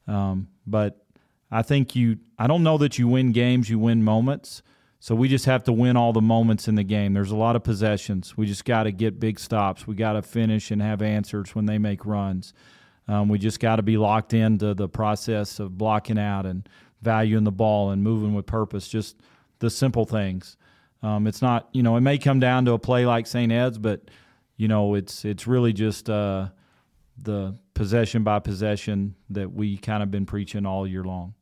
[0.07, 1.05] Um, but
[1.51, 4.61] I think you I don't know that you win games, you win moments.
[5.03, 7.11] So we just have to win all the moments in the game.
[7.11, 8.37] There's a lot of possessions.
[8.37, 9.85] We just got to get big stops.
[9.85, 12.53] We got to finish and have answers when they make runs.
[13.09, 16.69] Um, we just got to be locked into the process of blocking out and
[17.01, 18.87] valuing the ball and moving with purpose.
[18.87, 19.17] Just
[19.59, 20.55] the simple things.
[21.01, 23.51] Um, it's not, you know, it may come down to a play like St.
[23.51, 24.09] Ed's, but
[24.55, 26.47] you know, it's it's really just uh,
[27.17, 31.33] the possession by possession that we kind of been preaching all year long.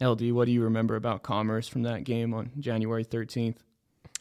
[0.00, 3.56] LD, what do you remember about Commerce from that game on January 13th?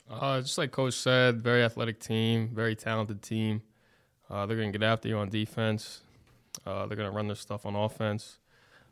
[0.10, 3.62] Uh, just like Coach said, very athletic team, very talented team.
[4.30, 6.02] Uh, they're going to get after you on defense.
[6.66, 8.40] Uh, they're going to run their stuff on offense.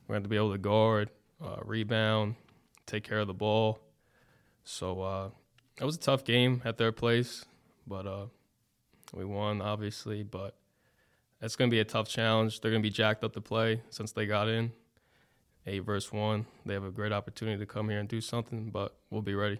[0.07, 1.09] We're going to be able to guard,
[1.43, 2.35] uh, rebound,
[2.85, 3.79] take care of the ball.
[4.63, 5.29] So uh,
[5.79, 7.45] it was a tough game at their place,
[7.85, 8.25] but uh,
[9.13, 10.23] we won, obviously.
[10.23, 10.55] But
[11.41, 12.61] it's going to be a tough challenge.
[12.61, 14.71] They're going to be jacked up to play since they got in
[15.67, 16.45] eight versus one.
[16.65, 19.59] They have a great opportunity to come here and do something, but we'll be ready.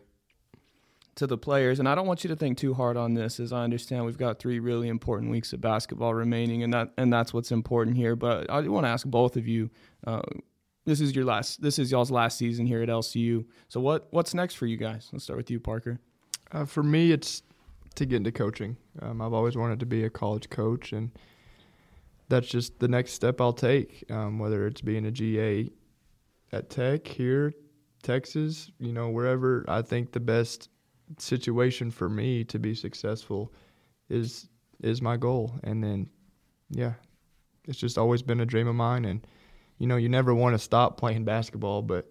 [1.16, 3.52] To the players, and I don't want you to think too hard on this, as
[3.52, 7.34] I understand we've got three really important weeks of basketball remaining, and that and that's
[7.34, 8.16] what's important here.
[8.16, 9.72] But I want to ask both of you.
[10.06, 10.22] Uh,
[10.86, 11.60] this is your last.
[11.60, 13.46] This is y'all's last season here at LCU.
[13.68, 15.10] So what what's next for you guys?
[15.12, 16.00] Let's start with you, Parker.
[16.52, 17.42] Uh, for me, it's
[17.96, 18.78] to get into coaching.
[19.02, 21.10] Um, I've always wanted to be a college coach, and
[22.30, 24.06] that's just the next step I'll take.
[24.12, 25.72] Um, whether it's being a GA
[26.52, 27.54] at Tech here,
[28.04, 29.66] Texas, you know, wherever.
[29.68, 30.70] I think the best
[31.18, 33.54] situation for me to be successful
[34.10, 34.50] is
[34.82, 36.10] is my goal, and then
[36.70, 36.94] yeah,
[37.66, 39.06] it's just always been a dream of mine.
[39.06, 39.26] And
[39.78, 42.10] you know, you never want to stop playing basketball, but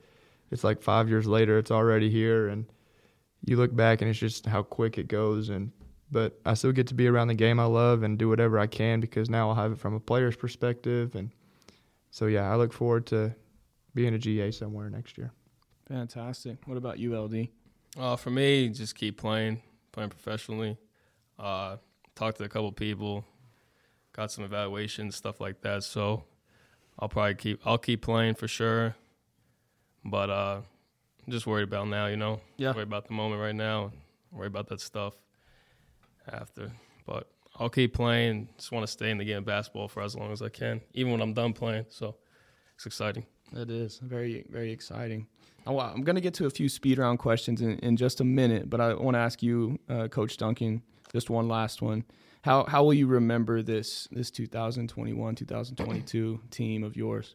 [0.51, 2.66] it's like five years later, it's already here, and
[3.44, 5.49] you look back and it's just how quick it goes.
[5.49, 5.72] And
[6.11, 8.66] but I still get to be around the game I love and do whatever I
[8.66, 11.14] can because now I'll have it from a player's perspective.
[11.14, 11.31] And
[12.11, 13.35] so yeah, I look forward to
[13.97, 15.33] being a GA somewhere next year.
[15.89, 16.59] Fantastic.
[16.67, 17.49] What about you, LD?
[17.99, 20.77] Uh, for me, just keep playing, playing professionally.
[21.39, 21.79] Uh,
[22.15, 23.25] talked to a couple people,
[24.13, 25.83] got some evaluations, stuff like that.
[25.83, 26.25] So
[26.99, 28.95] I'll probably keep I'll keep playing for sure.
[30.05, 30.61] But uh,
[31.27, 32.41] I'm just worried about now, you know.
[32.59, 32.73] Yeah.
[32.75, 33.93] Worried about the moment right now.
[34.31, 35.15] Worry about that stuff
[36.31, 36.71] after.
[37.07, 37.29] But
[37.59, 38.51] I'll keep playing.
[38.59, 40.83] Just want to stay in the game of basketball for as long as I can,
[40.93, 41.87] even when I'm done playing.
[41.89, 42.17] So
[42.75, 43.25] it's exciting.
[43.55, 45.27] It is very, very exciting.
[45.67, 48.71] I'm going to get to a few speed round questions in, in just a minute,
[48.71, 50.83] but I want to ask you, uh, Coach Duncan,
[51.13, 52.05] just one last one.
[52.43, 57.35] How how will you remember this this 2021 2022 team of yours?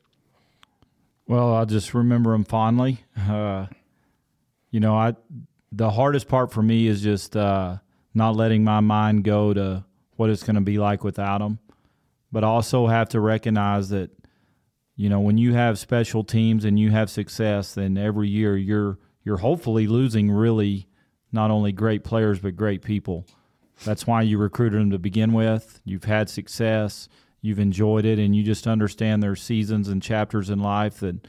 [1.27, 3.01] Well, I just remember them fondly.
[3.17, 3.67] Uh,
[4.69, 5.15] you know, I
[5.71, 7.77] the hardest part for me is just uh,
[8.13, 9.83] not letting my mind go to
[10.15, 11.59] what it's going to be like without them.
[12.31, 14.11] But also have to recognize that,
[15.01, 18.99] you know, when you have special teams and you have success, then every year you're
[19.23, 20.87] you're hopefully losing really
[21.31, 23.25] not only great players but great people.
[23.83, 25.81] That's why you recruited them to begin with.
[25.85, 27.09] You've had success,
[27.41, 31.27] you've enjoyed it, and you just understand there's seasons and chapters in life that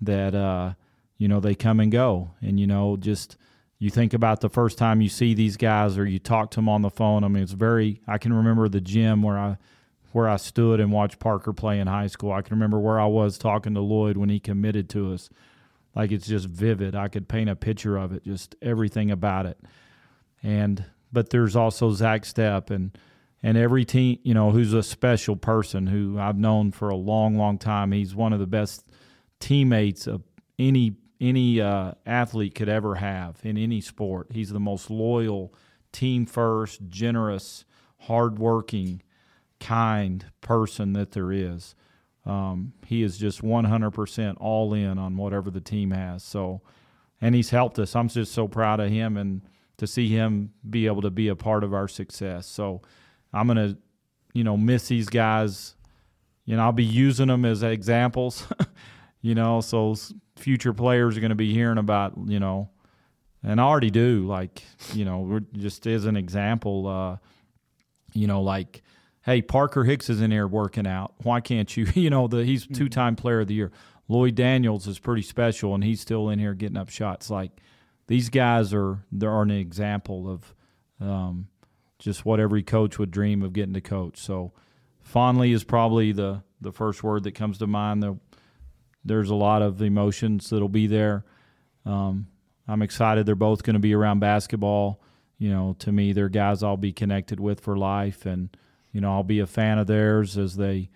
[0.00, 0.72] that uh,
[1.16, 2.32] you know they come and go.
[2.40, 3.36] And you know, just
[3.78, 6.68] you think about the first time you see these guys or you talk to them
[6.68, 7.22] on the phone.
[7.22, 8.00] I mean, it's very.
[8.08, 9.56] I can remember the gym where I
[10.14, 12.30] where I stood and watched Parker play in high school.
[12.30, 15.28] I can remember where I was talking to Lloyd when he committed to us.
[15.92, 16.94] Like it's just vivid.
[16.94, 19.58] I could paint a picture of it, just everything about it.
[20.40, 22.96] And but there's also Zach Step and
[23.42, 27.36] and every team, you know, who's a special person who I've known for a long,
[27.36, 27.90] long time.
[27.90, 28.86] He's one of the best
[29.40, 30.22] teammates of
[30.60, 34.28] any any uh, athlete could ever have in any sport.
[34.30, 35.52] He's the most loyal,
[35.90, 37.64] team first, generous,
[38.02, 39.02] hardworking,
[39.60, 41.74] kind person that there is.
[42.26, 46.22] Um, he is just 100% all in on whatever the team has.
[46.22, 46.62] So,
[47.20, 47.94] and he's helped us.
[47.94, 49.42] I'm just so proud of him and
[49.76, 52.46] to see him be able to be a part of our success.
[52.46, 52.82] So,
[53.32, 53.76] I'm gonna,
[54.32, 55.74] you know, miss these guys.
[56.46, 58.46] You know, I'll be using them as examples.
[59.22, 59.96] you know, so
[60.36, 62.68] future players are going to be hearing about, you know,
[63.42, 64.26] and I already do.
[64.26, 64.62] Like,
[64.92, 66.86] you know, we're just as an example.
[66.86, 67.16] Uh,
[68.12, 68.82] you know, like,
[69.24, 71.14] hey, Parker Hicks is in here working out.
[71.22, 71.86] Why can't you?
[71.94, 73.72] You know, the he's two time player of the year.
[74.08, 77.30] Lloyd Daniels is pretty special, and he's still in here getting up shots.
[77.30, 77.52] Like,
[78.06, 80.54] these guys are they are an example of.
[81.00, 81.48] Um,
[82.04, 84.18] just what every coach would dream of getting to coach.
[84.18, 84.52] So,
[85.00, 88.02] fondly is probably the the first word that comes to mind.
[88.02, 88.18] The,
[89.04, 91.24] there's a lot of emotions that'll be there.
[91.86, 92.26] Um,
[92.66, 95.02] I'm excited they're both going to be around basketball.
[95.38, 98.54] You know, to me, they're guys I'll be connected with for life, and
[98.94, 100.88] you know, I'll be a fan of theirs as they,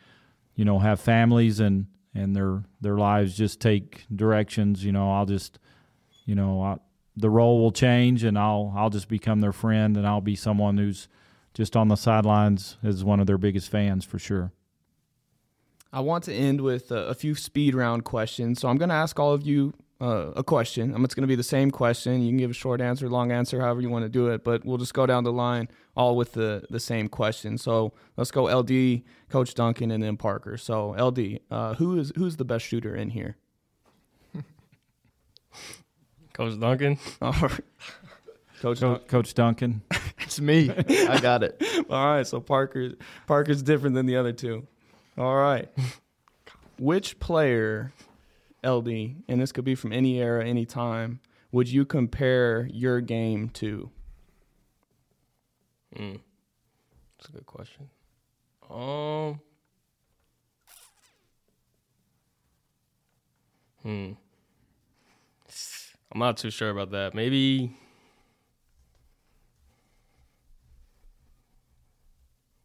[0.55, 4.85] you know, have families and and their their lives just take directions.
[4.85, 5.59] You know, I'll just,
[6.25, 6.77] you know, I,
[7.17, 10.79] the role will change and I'll I'll just become their friend and I'll be someone
[10.79, 11.09] who's
[11.55, 14.53] just on the sidelines as one of their biggest fans for sure.
[15.93, 18.61] I want to end with a, a few speed round questions.
[18.61, 20.95] So I'm going to ask all of you uh, a question.
[20.95, 22.23] Um, it's going to be the same question.
[22.23, 24.65] You can give a short answer, long answer, however you want to do it, but
[24.65, 27.59] we'll just go down the line all with the, the same question.
[27.59, 30.57] So let's go LD, Coach Duncan, and then Parker.
[30.57, 33.37] So LD, uh, who is who's the best shooter in here?
[36.33, 36.99] Coach Duncan.
[37.23, 37.61] All right.
[38.61, 39.83] Coach, Co- Coach Duncan.
[40.21, 40.69] It's me.
[40.71, 41.63] I got it.
[41.89, 42.91] All right, so Parker
[43.27, 44.67] Parker's different than the other two.
[45.17, 45.71] All right.
[46.79, 47.95] Which player,
[48.65, 48.89] LD,
[49.29, 51.21] and this could be from any era, any time,
[51.53, 53.91] would you compare your game to?
[55.97, 56.21] Mm.
[57.19, 57.89] That's a good question.
[58.71, 59.41] Um.
[63.83, 64.13] Hmm.
[66.13, 67.15] I'm not too sure about that.
[67.15, 67.73] Maybe.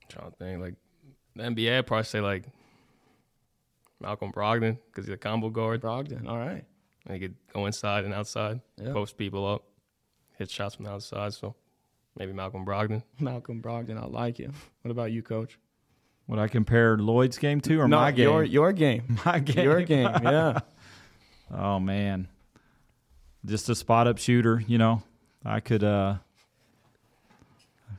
[0.02, 0.76] I'm trying to think like
[1.36, 1.78] the NBA.
[1.78, 2.46] I'd probably say like
[4.04, 5.82] Malcolm Brogdon because he's a combo guard.
[5.82, 6.28] Brogdon.
[6.28, 6.64] All right.
[7.06, 8.94] And he could go inside and outside, Yeah.
[8.94, 9.64] post people up,
[10.38, 11.34] hit shots from the outside.
[11.34, 11.56] So
[12.18, 13.04] maybe Malcolm Brogdon.
[13.20, 13.98] Malcolm Brogdon.
[14.02, 14.54] I like him.
[14.84, 15.58] What about you, Coach?
[16.28, 18.24] Would I compare Lloyd's game to or no, my game?
[18.30, 19.18] Your your game.
[19.26, 19.64] my game.
[19.66, 20.10] Your game.
[20.24, 20.60] Yeah.
[21.52, 22.30] Oh man,
[23.46, 24.64] just a spot up shooter.
[24.66, 25.04] You know,
[25.46, 26.16] I could uh,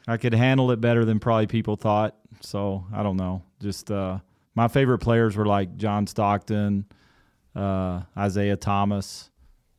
[0.09, 2.17] I could handle it better than probably people thought.
[2.41, 3.43] So I don't know.
[3.61, 4.19] Just uh,
[4.55, 6.87] my favorite players were like John Stockton,
[7.55, 9.31] uh, Isiah Thomas.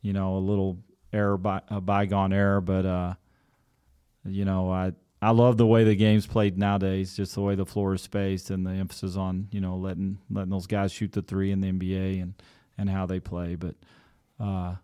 [0.02, 0.78] You know, a little
[1.12, 3.14] error by a bygone error, but uh,
[4.24, 7.16] you know, I I love the way the game's played nowadays.
[7.16, 10.50] Just the way the floor is spaced and the emphasis on you know letting letting
[10.50, 12.34] those guys shoot the three in the NBA and
[12.78, 13.54] and how they play.
[13.54, 13.74] But
[14.38, 14.76] uh,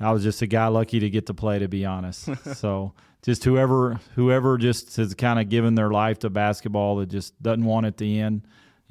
[0.00, 2.28] I was just a guy lucky to get to play, to be honest.
[2.56, 2.92] so
[3.22, 7.64] just whoever whoever just has kind of given their life to basketball that just doesn't
[7.64, 8.42] want it to end.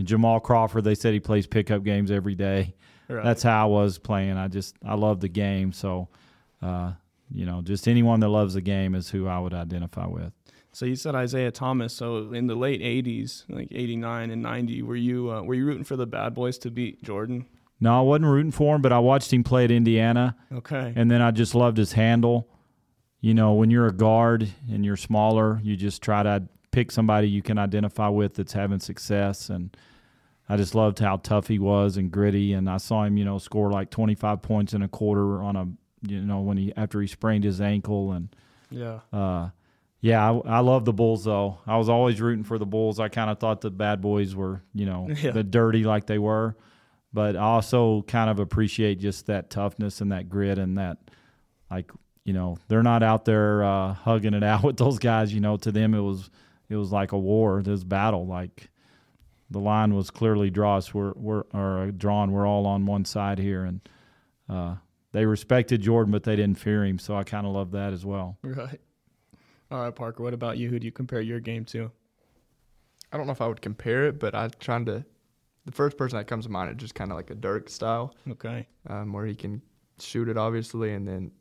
[0.06, 2.76] Jamal Crawford, they said he plays pickup games every day.
[3.08, 3.24] Right.
[3.24, 4.38] That's how I was playing.
[4.38, 5.74] I just I love the game.
[5.74, 6.08] So
[6.62, 6.94] uh,
[7.34, 10.34] you know, just anyone that loves the game is who I would identify with.
[10.74, 11.94] So you said Isiah Thomas.
[11.94, 15.84] So in the late '80s, like '89 and '90, were you uh, were you rooting
[15.84, 17.46] for the Bad Boys to beat Jordan?
[17.82, 20.38] No, I wasn't rooting for him, but I watched him play at Indiana.
[20.54, 20.94] Okay.
[20.96, 22.48] and then I just loved his handle.
[23.22, 27.28] You know, when you're a guard and you're smaller, you just try to pick somebody
[27.28, 29.50] you can identify with that's having success.
[29.50, 29.76] And
[30.52, 32.52] I just loved how tough he was and gritty.
[32.54, 35.68] And I saw him, you know, score like 25 points in a quarter on a,
[36.06, 38.12] you know, when he after he sprained his ankle.
[38.12, 38.36] And
[38.70, 39.00] yeah.
[39.14, 39.50] uh,
[40.02, 41.60] yeah, I, I love the Bulls though.
[41.66, 43.00] I was always rooting for the Bulls.
[43.00, 45.32] I kind of thought the bad boys were, you know, Yeah.
[45.32, 46.58] the dirty like they were,
[47.14, 50.98] but I also kind of appreciate just that toughness and that grit and that,
[51.70, 51.92] like,
[52.26, 55.34] you know, they're not out there uh, hugging it out with those guys.
[55.34, 56.30] You know, to them it was
[56.68, 58.26] it was like a war, this battle.
[58.26, 58.71] Like
[59.52, 60.82] the line was clearly drawn.
[60.94, 62.32] We're we're or drawn.
[62.32, 63.82] We're all on one side here, and
[64.50, 64.76] uh,
[65.12, 66.98] they respected Jordan, but they didn't fear him.
[67.00, 68.38] So I kind of love that as well.
[68.44, 68.80] Right.
[69.70, 70.24] All right, Parker.
[70.24, 70.70] What about you?
[70.70, 71.92] Who do you compare your game to?
[73.14, 75.06] I don't know if I would compare it, but I'm trying to.
[75.66, 78.16] The first person that comes to mind is just kind of like a Dirk style,
[78.30, 78.68] Okay.
[78.88, 79.62] um, where he can
[80.00, 81.32] shoot it obviously, and then,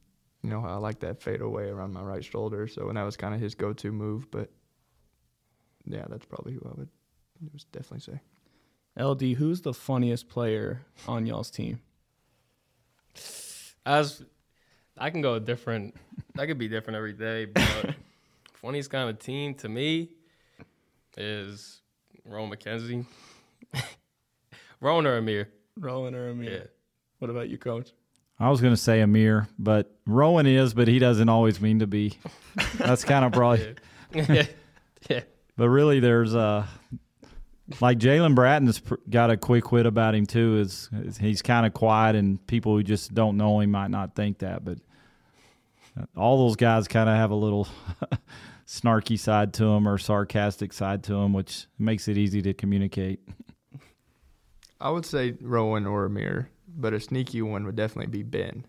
[0.42, 2.66] you know, I like that fade away around my right shoulder.
[2.68, 4.30] So and that was kind of his go-to move.
[4.30, 4.50] But
[5.86, 6.88] yeah, that's probably who I would
[7.52, 8.20] just definitely say.
[9.02, 11.80] LD, who's the funniest player on y'all's team?
[13.86, 14.22] As
[14.98, 15.94] I can go different.
[16.38, 17.94] I could be different every day, but
[18.54, 20.10] funniest kind of team to me
[21.16, 21.80] is
[22.24, 23.06] Rowan McKenzie.
[24.80, 25.48] Rowan or Amir?
[25.78, 26.50] Rowan or Amir?
[26.50, 26.64] Yeah.
[27.18, 27.92] What about you, Coach?
[28.38, 31.86] I was going to say Amir, but Rowan is, but he doesn't always mean to
[31.86, 32.18] be.
[32.78, 33.76] That's kind of probably.
[34.14, 34.46] Yeah.
[35.08, 35.20] yeah.
[35.56, 36.66] But really, there's uh,
[37.80, 40.58] like Jalen Bratton's pr- got a quick wit about him too.
[40.58, 44.14] Is, is he's kind of quiet, and people who just don't know him might not
[44.14, 44.78] think that, but
[45.98, 47.68] uh, all those guys kind of have a little
[48.66, 53.20] snarky side to them or sarcastic side to them, which makes it easy to communicate.
[54.80, 58.64] I would say Rowan or Amir, but a sneaky one would definitely be Ben.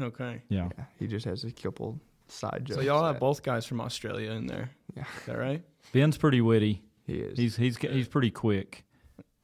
[0.00, 0.40] Okay.
[0.48, 0.68] Yeah.
[0.78, 2.76] Yeah, he just has a couple side jokes.
[2.76, 4.70] So y'all have that- both guys from Australia in there.
[4.96, 5.04] Yeah.
[5.18, 5.62] Is that right?
[5.92, 6.82] Ben's pretty witty.
[7.06, 7.38] He is.
[7.38, 8.84] He's he's he's pretty quick.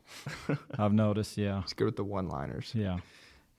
[0.79, 1.37] I've noticed.
[1.37, 1.63] Yeah.
[1.63, 2.73] He's good with the one-liners.
[2.75, 2.99] Yeah.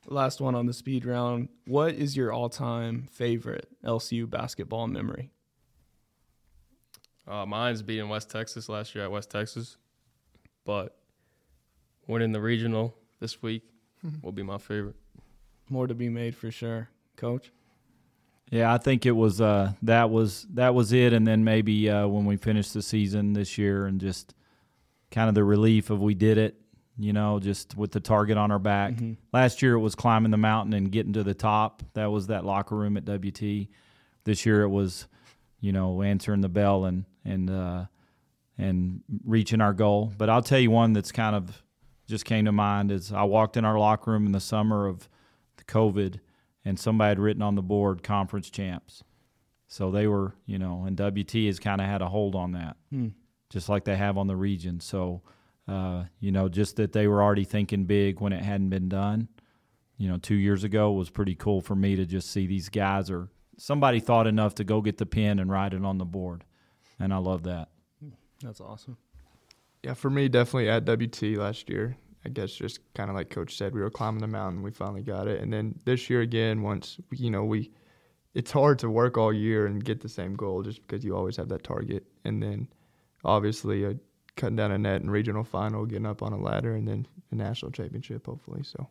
[0.07, 1.49] Last one on the speed round.
[1.65, 5.31] What is your all-time favorite LCU basketball memory?
[7.27, 9.75] Uh, mine's beating West Texas last year at West Texas,
[10.63, 10.97] but
[12.07, 13.63] winning the regional this week
[14.21, 14.95] will be my favorite.
[15.69, 16.87] More to be made for sure,
[17.17, 17.51] Coach.
[18.49, 22.07] Yeah, I think it was uh, that was that was it, and then maybe uh,
[22.07, 24.33] when we finished the season this year, and just
[25.11, 26.55] kind of the relief of we did it,
[26.97, 28.93] you know, just with the target on our back.
[28.93, 29.17] Mhm.
[29.33, 31.83] Last year it was climbing the mountain and getting to the top.
[31.93, 33.67] That was that locker room at WT.
[34.23, 35.07] This year it was,
[35.59, 37.85] you know, answering the bell and and uh,
[38.57, 40.13] and reaching our goal.
[40.17, 41.63] But I'll tell you one that's kind of
[42.07, 45.09] just came to mind is I walked in our locker room in the summer of
[45.57, 46.21] the COVID,
[46.67, 49.03] and somebody had written on the board conference champs.
[49.67, 52.77] So they were, you know, and WT has kind of had a hold on that,
[52.89, 53.09] Hmm.
[53.49, 54.79] just like they have on the region.
[54.79, 55.21] So,
[55.67, 59.27] uh, you know, just that they were already thinking big when it hadn't been done,
[59.97, 63.09] you know, two years ago was pretty cool for me to just see these guys
[63.09, 66.43] or somebody thought enough to go get the pen and write it on the board.
[66.99, 67.69] And I love that.
[68.41, 68.97] That's awesome.
[69.83, 71.97] Yeah, for me, definitely at WT last year.
[72.27, 74.61] I guess just kind of like Coach said, we were climbing the mountain.
[74.61, 77.71] We finally got it, and then this year again, once you know we,
[78.33, 81.37] it's hard to work all year and get the same goal just because you always
[81.37, 82.05] have that target.
[82.25, 82.67] And then,
[83.23, 83.93] obviously, uh,
[84.35, 87.35] cutting down a net and regional final, getting up on a ladder, and then a
[87.35, 88.63] national championship, hopefully.
[88.63, 88.89] So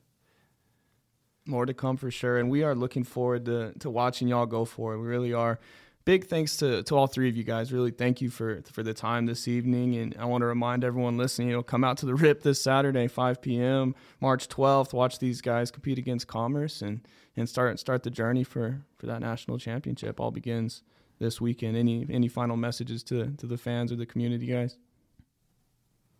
[1.47, 4.65] More to come for sure, and we are looking forward to to watching y'all go
[4.65, 4.99] for it.
[4.99, 5.61] We really are.
[6.07, 7.73] Big thanks to, to all three of you guys.
[7.73, 9.97] Really, thank you for for the time this evening.
[9.97, 12.63] And I want to remind everyone listening, you know, come out to the RIP this
[12.63, 14.95] Saturday, 5 p.m., March 12th.
[14.95, 19.21] Watch these guys compete against Commerce and and start start the journey for for that
[19.21, 20.19] national championship.
[20.19, 20.83] All begins
[21.19, 21.77] this weekend.
[21.77, 24.79] Any any final messages to to the fans or the community, guys?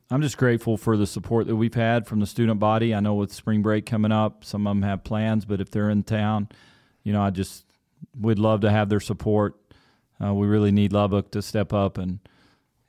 [0.09, 2.95] I'm just grateful for the support that we've had from the student body.
[2.95, 5.91] I know with spring break coming up, some of them have plans, but if they're
[5.91, 6.49] in town,
[7.03, 7.65] you know, I just
[8.17, 9.57] would love to have their support.
[10.23, 12.21] Uh, we really need Lubbock to step up and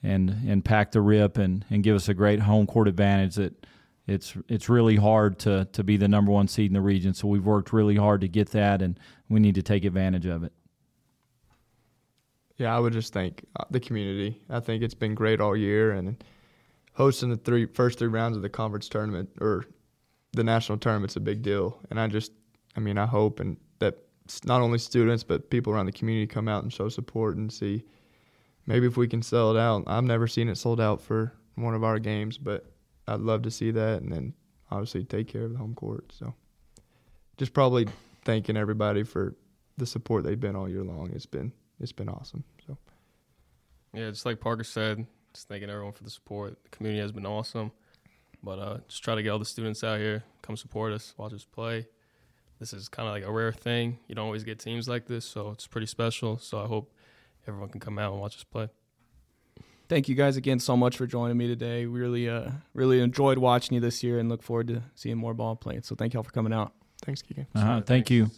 [0.03, 3.36] and and pack the rip and, and give us a great home court advantage.
[3.36, 3.65] That
[4.05, 7.13] it's it's really hard to to be the number one seed in the region.
[7.13, 8.99] So we've worked really hard to get that, and
[9.30, 10.53] we need to take advantage of it.
[12.57, 14.41] Yeah, I would just thank uh, the community.
[14.49, 16.23] I think it's been great all year, and
[16.93, 19.65] hosting the three first three rounds of the conference tournament or
[20.34, 21.80] the national tournament's a big deal.
[21.89, 22.32] And I just,
[22.75, 24.07] I mean, I hope and that
[24.45, 27.84] not only students but people around the community come out and show support and see
[28.65, 29.84] maybe if we can sell it out.
[29.88, 32.65] I've never seen it sold out for one of our games, but
[33.07, 34.01] I'd love to see that.
[34.01, 34.34] And then
[34.69, 36.11] obviously take care of the home court.
[36.11, 36.34] So
[37.38, 37.88] just probably
[38.25, 39.36] thanking everybody for
[39.78, 41.11] the support they've been all year long.
[41.13, 42.43] It's been it's been awesome.
[42.65, 42.78] So
[43.93, 46.57] Yeah, just like Parker said, just thanking everyone for the support.
[46.63, 47.71] The community has been awesome.
[48.43, 51.34] But uh, just try to get all the students out here, come support us, watch
[51.34, 51.88] us play.
[52.60, 53.99] This is kind of like a rare thing.
[54.08, 56.38] You don't always get teams like this, so it's pretty special.
[56.38, 56.91] So I hope
[57.47, 58.70] everyone can come out and watch us play.
[59.89, 61.86] Thank you guys again so much for joining me today.
[61.86, 65.34] We really, uh, really enjoyed watching you this year and look forward to seeing more
[65.34, 65.86] ball played.
[65.86, 66.74] So thank y'all for coming out.
[67.03, 67.47] thanks, Keegan.
[67.55, 67.82] Uh-huh.
[67.82, 68.32] Thank you.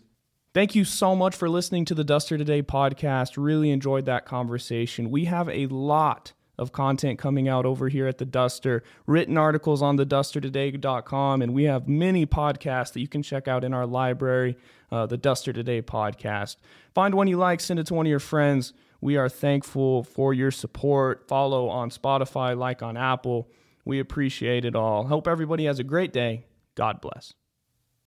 [0.53, 3.33] Thank you so much for listening to the Duster Today podcast.
[3.37, 5.09] Really enjoyed that conversation.
[5.09, 9.81] We have a lot of content coming out over here at the Duster, written articles
[9.81, 13.87] on the dustertoday.com, and we have many podcasts that you can check out in our
[13.87, 14.57] library,
[14.91, 16.57] uh, the Duster Today podcast.
[16.93, 18.73] Find one you like, send it to one of your friends.
[19.01, 21.27] We are thankful for your support.
[21.27, 23.49] Follow on Spotify, like on Apple.
[23.85, 25.07] We appreciate it all.
[25.07, 26.45] Hope everybody has a great day.
[26.75, 27.38] God bless.